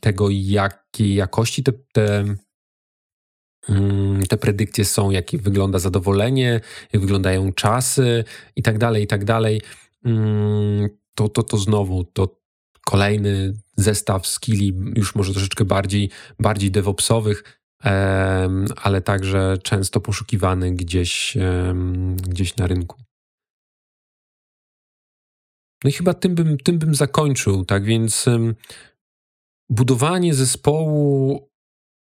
tego 0.00 0.28
jakiej 0.30 1.14
jakości 1.14 1.62
te, 1.62 1.72
te, 1.92 2.24
mm, 3.68 4.22
te 4.22 4.36
predykcje 4.36 4.84
są, 4.84 5.10
jakie 5.10 5.38
wygląda 5.38 5.78
zadowolenie, 5.78 6.60
jak 6.92 7.02
wyglądają 7.02 7.52
czasy 7.52 8.24
i 8.56 8.62
tak 8.62 8.78
dalej, 8.78 9.02
i 9.02 9.06
tak 9.06 9.24
dalej. 9.24 9.60
Mm, 10.04 10.88
to, 11.14 11.28
to, 11.28 11.42
to 11.42 11.56
znowu, 11.56 12.04
to 12.04 12.40
kolejny 12.86 13.54
zestaw 13.76 14.26
skilli, 14.26 14.74
już 14.96 15.14
może 15.14 15.32
troszeczkę 15.32 15.64
bardziej, 15.64 16.10
bardziej 16.40 16.70
DevOpsowych, 16.70 17.61
ale 18.76 19.00
także 19.04 19.58
często 19.62 20.00
poszukiwany 20.00 20.72
gdzieś, 20.72 21.36
gdzieś 22.28 22.56
na 22.56 22.66
rynku. 22.66 23.02
No 25.84 25.90
i 25.90 25.92
chyba 25.92 26.14
tym 26.14 26.34
bym, 26.34 26.58
tym 26.58 26.78
bym 26.78 26.94
zakończył, 26.94 27.64
tak 27.64 27.84
więc 27.84 28.26
budowanie 29.70 30.34
zespołu 30.34 31.52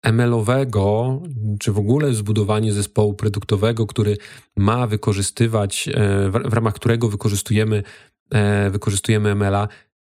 ML-owego, 0.06 1.22
czy 1.60 1.72
w 1.72 1.78
ogóle 1.78 2.14
zbudowanie 2.14 2.74
zespołu 2.74 3.14
produktowego, 3.14 3.88
który 3.88 4.18
ma 4.58 4.88
wykorzystywać, 4.88 5.88
e, 5.88 6.30
w 6.30 6.54
ramach 6.54 6.74
którego 6.74 7.10
wykorzystujemy, 7.10 7.84
e, 8.32 8.70
wykorzystujemy 8.70 9.30
ML-a, 9.30 9.68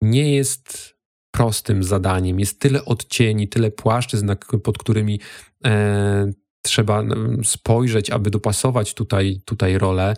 nie 0.01 0.36
jest 0.36 0.94
prostym 1.38 1.84
zadaniem. 1.84 2.39
Jest 2.39 2.60
tyle 2.60 2.86
odcieni, 2.86 3.48
tyle 3.48 3.71
płaszczyzn, 3.71 4.32
pod 4.63 4.78
którymi 4.78 5.19
e, 5.65 6.32
trzeba 6.62 7.04
spojrzeć, 7.43 8.10
aby 8.10 8.30
dopasować 8.30 8.93
tutaj, 8.93 9.41
tutaj 9.45 9.78
rolę. 9.78 10.13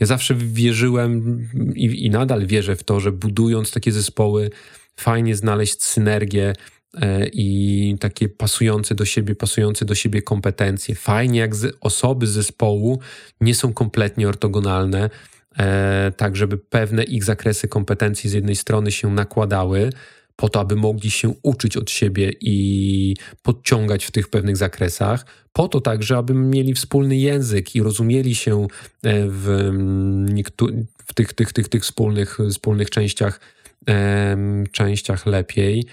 Ja 0.00 0.06
zawsze 0.06 0.34
wierzyłem 0.34 1.38
i, 1.74 2.06
i 2.06 2.10
nadal 2.10 2.46
wierzę 2.46 2.76
w 2.76 2.84
to, 2.84 3.00
że 3.00 3.12
budując 3.12 3.72
takie 3.72 3.92
zespoły, 3.92 4.50
fajnie 4.96 5.36
znaleźć 5.36 5.82
synergię 5.82 6.52
e, 6.94 7.26
i 7.32 7.96
takie 8.00 8.28
pasujące 8.28 8.94
do 8.94 9.04
siebie, 9.04 9.34
pasujące 9.34 9.84
do 9.84 9.94
siebie 9.94 10.22
kompetencje. 10.22 10.94
Fajnie, 10.94 11.40
jak 11.40 11.56
z, 11.56 11.76
osoby 11.80 12.26
z 12.26 12.30
zespołu 12.30 12.98
nie 13.40 13.54
są 13.54 13.72
kompletnie 13.72 14.28
ortogonalne, 14.28 15.10
e, 15.58 16.12
tak 16.16 16.36
żeby 16.36 16.58
pewne 16.58 17.04
ich 17.04 17.24
zakresy 17.24 17.68
kompetencji 17.68 18.30
z 18.30 18.32
jednej 18.32 18.56
strony 18.56 18.92
się 18.92 19.10
nakładały, 19.10 19.90
po 20.36 20.48
to, 20.48 20.60
aby 20.60 20.76
mogli 20.76 21.10
się 21.10 21.34
uczyć 21.42 21.76
od 21.76 21.90
siebie 21.90 22.32
i 22.40 23.16
podciągać 23.42 24.04
w 24.04 24.10
tych 24.10 24.28
pewnych 24.28 24.56
zakresach, 24.56 25.26
po 25.52 25.68
to 25.68 25.80
także, 25.80 26.16
aby 26.16 26.34
mieli 26.34 26.74
wspólny 26.74 27.16
język 27.16 27.74
i 27.76 27.82
rozumieli 27.82 28.34
się 28.34 28.62
e, 28.62 28.66
w, 29.28 29.48
mm, 29.48 30.42
w 31.06 31.14
tych, 31.14 31.32
tych, 31.32 31.52
tych, 31.52 31.68
tych 31.68 31.82
wspólnych, 31.82 32.38
wspólnych 32.50 32.90
częściach, 32.90 33.40
częściach 34.72 35.26
lepiej. 35.26 35.84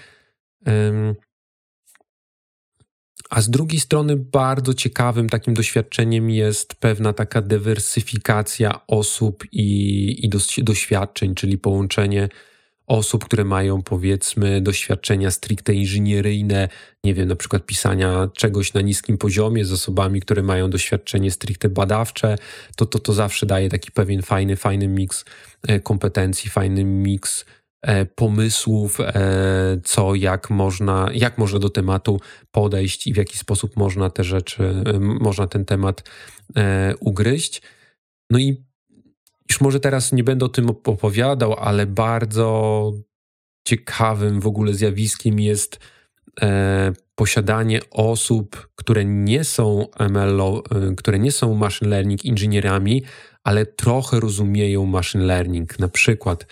A 3.30 3.40
z 3.40 3.50
drugiej 3.50 3.80
strony 3.80 4.16
bardzo 4.16 4.74
ciekawym 4.74 5.28
takim 5.28 5.54
doświadczeniem 5.54 6.30
jest 6.30 6.74
pewna 6.74 7.12
taka 7.12 7.42
dywersyfikacja 7.42 8.80
osób 8.86 9.44
i, 9.52 10.26
i 10.26 10.64
doświadczeń, 10.64 11.34
czyli 11.34 11.58
połączenie 11.58 12.28
osób, 12.90 13.24
które 13.24 13.44
mają 13.44 13.82
powiedzmy 13.82 14.60
doświadczenia 14.60 15.30
stricte 15.30 15.74
inżynieryjne, 15.74 16.68
nie 17.04 17.14
wiem, 17.14 17.28
na 17.28 17.36
przykład 17.36 17.66
pisania 17.66 18.28
czegoś 18.34 18.74
na 18.74 18.80
niskim 18.80 19.18
poziomie 19.18 19.64
z 19.64 19.72
osobami, 19.72 20.20
które 20.20 20.42
mają 20.42 20.70
doświadczenie 20.70 21.30
stricte 21.30 21.68
badawcze, 21.68 22.36
to 22.76 22.86
to, 22.86 22.98
to 22.98 23.12
zawsze 23.12 23.46
daje 23.46 23.68
taki 23.68 23.92
pewien 23.92 24.22
fajny, 24.22 24.56
fajny 24.56 24.88
miks 24.88 25.24
e, 25.68 25.80
kompetencji, 25.80 26.50
fajny 26.50 26.84
miks 26.84 27.44
e, 27.82 28.06
pomysłów, 28.06 29.00
e, 29.00 29.80
co, 29.84 30.14
jak 30.14 30.50
można, 30.50 31.08
jak 31.14 31.38
można 31.38 31.58
do 31.58 31.70
tematu 31.70 32.20
podejść 32.50 33.06
i 33.06 33.12
w 33.12 33.16
jaki 33.16 33.38
sposób 33.38 33.76
można 33.76 34.10
te 34.10 34.24
rzeczy, 34.24 34.84
można 35.00 35.46
ten 35.46 35.64
temat 35.64 36.10
ugryźć. 37.00 37.62
No 38.30 38.38
i 38.38 38.69
już 39.50 39.60
może 39.60 39.80
teraz 39.80 40.12
nie 40.12 40.24
będę 40.24 40.46
o 40.46 40.48
tym 40.48 40.70
opowiadał, 40.70 41.54
ale 41.54 41.86
bardzo 41.86 42.92
ciekawym 43.66 44.40
w 44.40 44.46
ogóle 44.46 44.74
zjawiskiem 44.74 45.40
jest 45.40 45.78
e, 46.42 46.92
posiadanie 47.14 47.80
osób, 47.90 48.68
które 48.74 49.04
nie 49.04 49.44
są 49.44 49.86
ML, 49.98 50.40
które 50.96 51.18
nie 51.18 51.32
są 51.32 51.54
machine 51.54 51.90
learning 51.90 52.24
inżynierami, 52.24 53.02
ale 53.44 53.66
trochę 53.66 54.20
rozumieją 54.20 54.86
machine 54.86 55.24
learning. 55.24 55.78
Na 55.78 55.88
przykład 55.88 56.46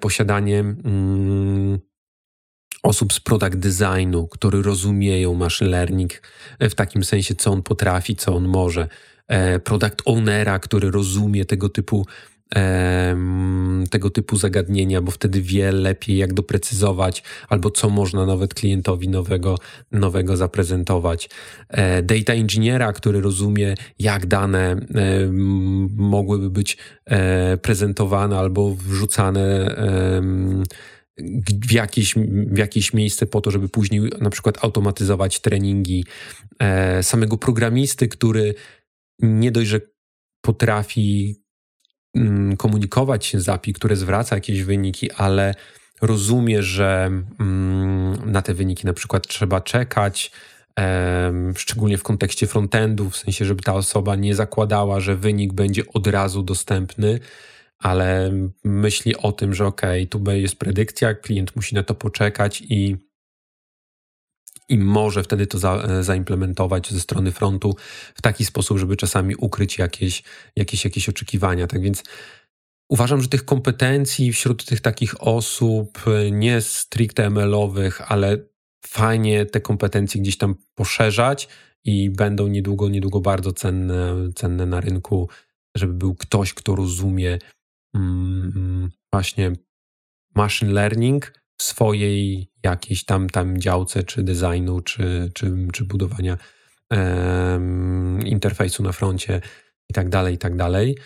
posiadanie 0.00 0.60
mm, 0.60 1.78
osób 2.82 3.12
z 3.12 3.20
product 3.20 3.56
designu, 3.56 4.28
które 4.28 4.62
rozumieją 4.62 5.34
machine 5.34 5.70
learning 5.70 6.12
w 6.60 6.74
takim 6.74 7.04
sensie, 7.04 7.34
co 7.34 7.52
on 7.52 7.62
potrafi, 7.62 8.16
co 8.16 8.34
on 8.34 8.44
może. 8.48 8.88
Product 9.64 10.02
ownera, 10.04 10.58
który 10.58 10.90
rozumie 10.90 11.44
tego 11.44 11.68
typu 11.68 12.06
tego 13.90 14.10
typu 14.10 14.36
zagadnienia, 14.36 15.02
bo 15.02 15.10
wtedy 15.10 15.42
wie 15.42 15.72
lepiej, 15.72 16.16
jak 16.16 16.34
doprecyzować, 16.34 17.22
albo 17.48 17.70
co 17.70 17.90
można 17.90 18.26
nawet 18.26 18.54
klientowi 18.54 19.08
nowego, 19.08 19.58
nowego 19.92 20.36
zaprezentować. 20.36 21.30
E, 21.68 22.02
data 22.02 22.32
engineera, 22.32 22.92
który 22.92 23.20
rozumie, 23.20 23.74
jak 23.98 24.26
dane 24.26 24.76
mogłyby 25.96 26.50
być 26.50 26.76
e, 27.04 27.56
prezentowane 27.56 28.38
albo 28.38 28.74
wrzucane 28.74 29.74
w 31.68 31.72
jakieś, 31.72 32.14
w 32.52 32.58
jakieś 32.58 32.92
miejsce 32.92 33.26
po 33.26 33.40
to, 33.40 33.50
żeby 33.50 33.68
później 33.68 34.00
na 34.20 34.30
przykład 34.30 34.64
automatyzować 34.64 35.40
treningi 35.40 36.04
e, 36.58 37.02
samego 37.02 37.36
programisty, 37.36 38.08
który 38.08 38.54
nie 39.18 39.52
dość, 39.52 39.68
że 39.68 39.80
potrafi 40.40 41.36
Mm, 42.16 42.56
komunikować 42.56 43.26
się 43.26 43.40
z 43.40 43.48
API, 43.48 43.72
które 43.72 43.96
zwraca 43.96 44.34
jakieś 44.34 44.62
wyniki, 44.62 45.12
ale 45.12 45.54
rozumie, 46.02 46.62
że 46.62 47.10
mm, 47.40 48.32
na 48.32 48.42
te 48.42 48.54
wyniki 48.54 48.86
na 48.86 48.92
przykład 48.92 49.26
trzeba 49.26 49.60
czekać, 49.60 50.30
szczególnie 51.56 51.98
w 51.98 52.02
kontekście 52.02 52.46
frontendu, 52.46 53.10
w 53.10 53.16
sensie, 53.16 53.44
żeby 53.44 53.62
ta 53.62 53.74
osoba 53.74 54.16
nie 54.16 54.34
zakładała, 54.34 55.00
że 55.00 55.16
wynik 55.16 55.52
będzie 55.52 55.82
od 55.94 56.06
razu 56.06 56.42
dostępny, 56.42 57.20
ale 57.78 58.32
myśli 58.64 59.16
o 59.16 59.32
tym, 59.32 59.54
że 59.54 59.66
ok, 59.66 59.82
tu 60.10 60.30
jest 60.30 60.56
predykcja, 60.56 61.14
klient 61.14 61.56
musi 61.56 61.74
na 61.74 61.82
to 61.82 61.94
poczekać 61.94 62.62
i 62.68 62.96
i 64.68 64.78
może 64.78 65.22
wtedy 65.22 65.46
to 65.46 65.58
za, 65.58 65.74
e, 65.74 66.02
zaimplementować 66.02 66.92
ze 66.92 67.00
strony 67.00 67.32
frontu 67.32 67.76
w 68.14 68.22
taki 68.22 68.44
sposób, 68.44 68.78
żeby 68.78 68.96
czasami 68.96 69.36
ukryć 69.36 69.78
jakieś, 69.78 70.22
jakieś, 70.56 70.84
jakieś 70.84 71.08
oczekiwania. 71.08 71.66
Tak 71.66 71.82
więc 71.82 72.02
uważam, 72.88 73.22
że 73.22 73.28
tych 73.28 73.44
kompetencji 73.44 74.32
wśród 74.32 74.64
tych 74.64 74.80
takich 74.80 75.22
osób, 75.22 75.98
e, 76.06 76.30
nie 76.30 76.60
stricte 76.60 77.26
ML-owych, 77.26 78.12
ale 78.12 78.38
fajnie 78.86 79.46
te 79.46 79.60
kompetencje 79.60 80.20
gdzieś 80.20 80.38
tam 80.38 80.54
poszerzać 80.74 81.48
i 81.84 82.10
będą 82.10 82.46
niedługo, 82.46 82.88
niedługo 82.88 83.20
bardzo 83.20 83.52
cenne, 83.52 84.14
cenne 84.34 84.66
na 84.66 84.80
rynku, 84.80 85.28
żeby 85.76 85.92
był 85.92 86.14
ktoś, 86.14 86.54
kto 86.54 86.74
rozumie 86.74 87.38
mm, 87.94 88.90
właśnie 89.12 89.52
machine 90.34 90.72
learning, 90.72 91.32
w 91.58 91.62
swojej 91.62 92.50
jakiejś 92.62 93.04
tam, 93.04 93.30
tam 93.30 93.58
działce, 93.58 94.02
czy 94.02 94.22
designu, 94.22 94.80
czy, 94.80 95.30
czy, 95.34 95.68
czy 95.72 95.84
budowania 95.84 96.38
um, 96.90 98.26
interfejsu 98.26 98.82
na 98.82 98.92
froncie 98.92 99.40
i 99.90 99.94
tak 99.94 100.08
dalej, 100.08 100.34
i 100.34 100.38
tak 100.38 100.56
dalej. 100.56 100.98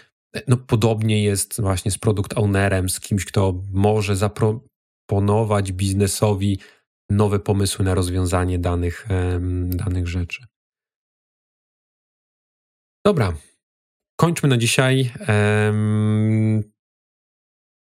No, 0.48 0.57
podobnie 0.57 1.22
jest 1.22 1.61
właśnie 1.61 1.90
z 1.90 1.98
produkt 1.98 2.38
ownerem, 2.38 2.88
z 2.88 3.01
kimś, 3.01 3.24
kto 3.24 3.62
może 3.72 4.16
zaproponować 4.16 5.72
biznesowi 5.72 6.59
nowe 7.11 7.40
pomysły 7.40 7.84
na 7.84 7.94
rozwiązanie 7.94 8.59
danych, 8.59 9.07
um, 9.11 9.70
danych 9.76 10.09
rzeczy. 10.09 10.44
Dobra, 13.07 13.32
kończmy 14.16 14.48
na 14.48 14.57
dzisiaj. 14.57 15.12
Um, 15.28 16.70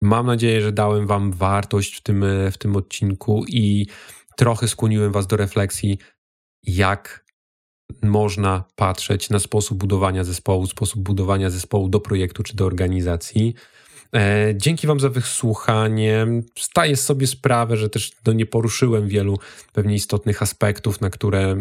Mam 0.02 0.26
nadzieję, 0.26 0.62
że 0.62 0.72
dałem 0.72 1.08
Wam 1.08 1.32
wartość 1.32 1.96
w 1.96 2.02
tym, 2.02 2.26
w 2.52 2.58
tym 2.58 2.76
odcinku 2.76 3.46
i 3.48 3.88
trochę 4.38 4.68
skłoniłem 4.68 5.12
Was 5.12 5.28
do 5.28 5.38
refleksji, 5.38 5.98
jak 6.64 7.26
można 8.02 8.64
patrzeć 8.76 9.30
na 9.30 9.40
sposób 9.40 9.78
budowania 9.78 10.24
zespołu, 10.24 10.68
sposób 10.68 11.02
budowania 11.02 11.50
zespołu 11.50 11.90
do 11.90 12.00
projektu 12.00 12.44
czy 12.44 12.56
do 12.56 12.66
organizacji. 12.66 13.54
E, 14.16 14.54
dzięki 14.56 14.88
Wam 14.88 15.00
za 15.00 15.10
wysłuchanie. 15.10 16.28
Staję 16.60 16.96
sobie 16.96 17.28
sprawę, 17.28 17.78
że 17.78 17.90
też 17.90 18.12
no, 18.26 18.34
nie 18.34 18.46
poruszyłem 18.46 19.08
wielu 19.08 19.40
pewnie 19.74 19.96
istotnych 19.96 20.42
aspektów, 20.42 21.02
na 21.02 21.10
które, 21.10 21.58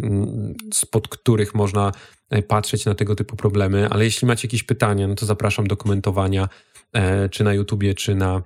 spod 0.75 1.09
których 1.09 1.55
można 1.55 1.93
e, 2.31 2.43
patrzeć 2.43 2.85
na 2.85 2.95
tego 2.95 3.15
typu 3.15 3.37
problemy, 3.37 3.89
ale 3.91 4.05
jeśli 4.05 4.27
macie 4.27 4.49
jakieś 4.49 4.63
pytania, 4.63 5.09
no 5.09 5.15
to 5.15 5.27
zapraszam 5.27 5.67
do 5.67 5.77
komentowania 5.77 6.43
E, 6.45 6.78
czy 7.31 7.45
na 7.45 7.55
YouTubie, 7.55 7.95
czy 7.95 8.15
na, 8.15 8.43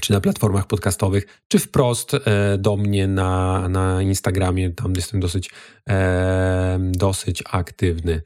czy 0.00 0.12
na 0.12 0.20
platformach 0.20 0.66
podcastowych, 0.66 1.42
czy 1.48 1.58
wprost 1.58 2.14
e, 2.14 2.58
do 2.58 2.76
mnie 2.76 3.08
na, 3.08 3.68
na 3.68 4.02
Instagramie. 4.02 4.70
Tam 4.70 4.92
jestem 4.96 5.20
dosyć, 5.20 5.50
e, 5.88 6.78
dosyć 6.92 7.42
aktywny. 7.50 8.22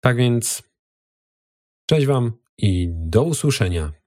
Tak 0.00 0.16
więc 0.16 0.62
cześć 1.86 2.06
Wam 2.06 2.32
i 2.58 2.88
do 2.90 3.22
usłyszenia. 3.22 3.99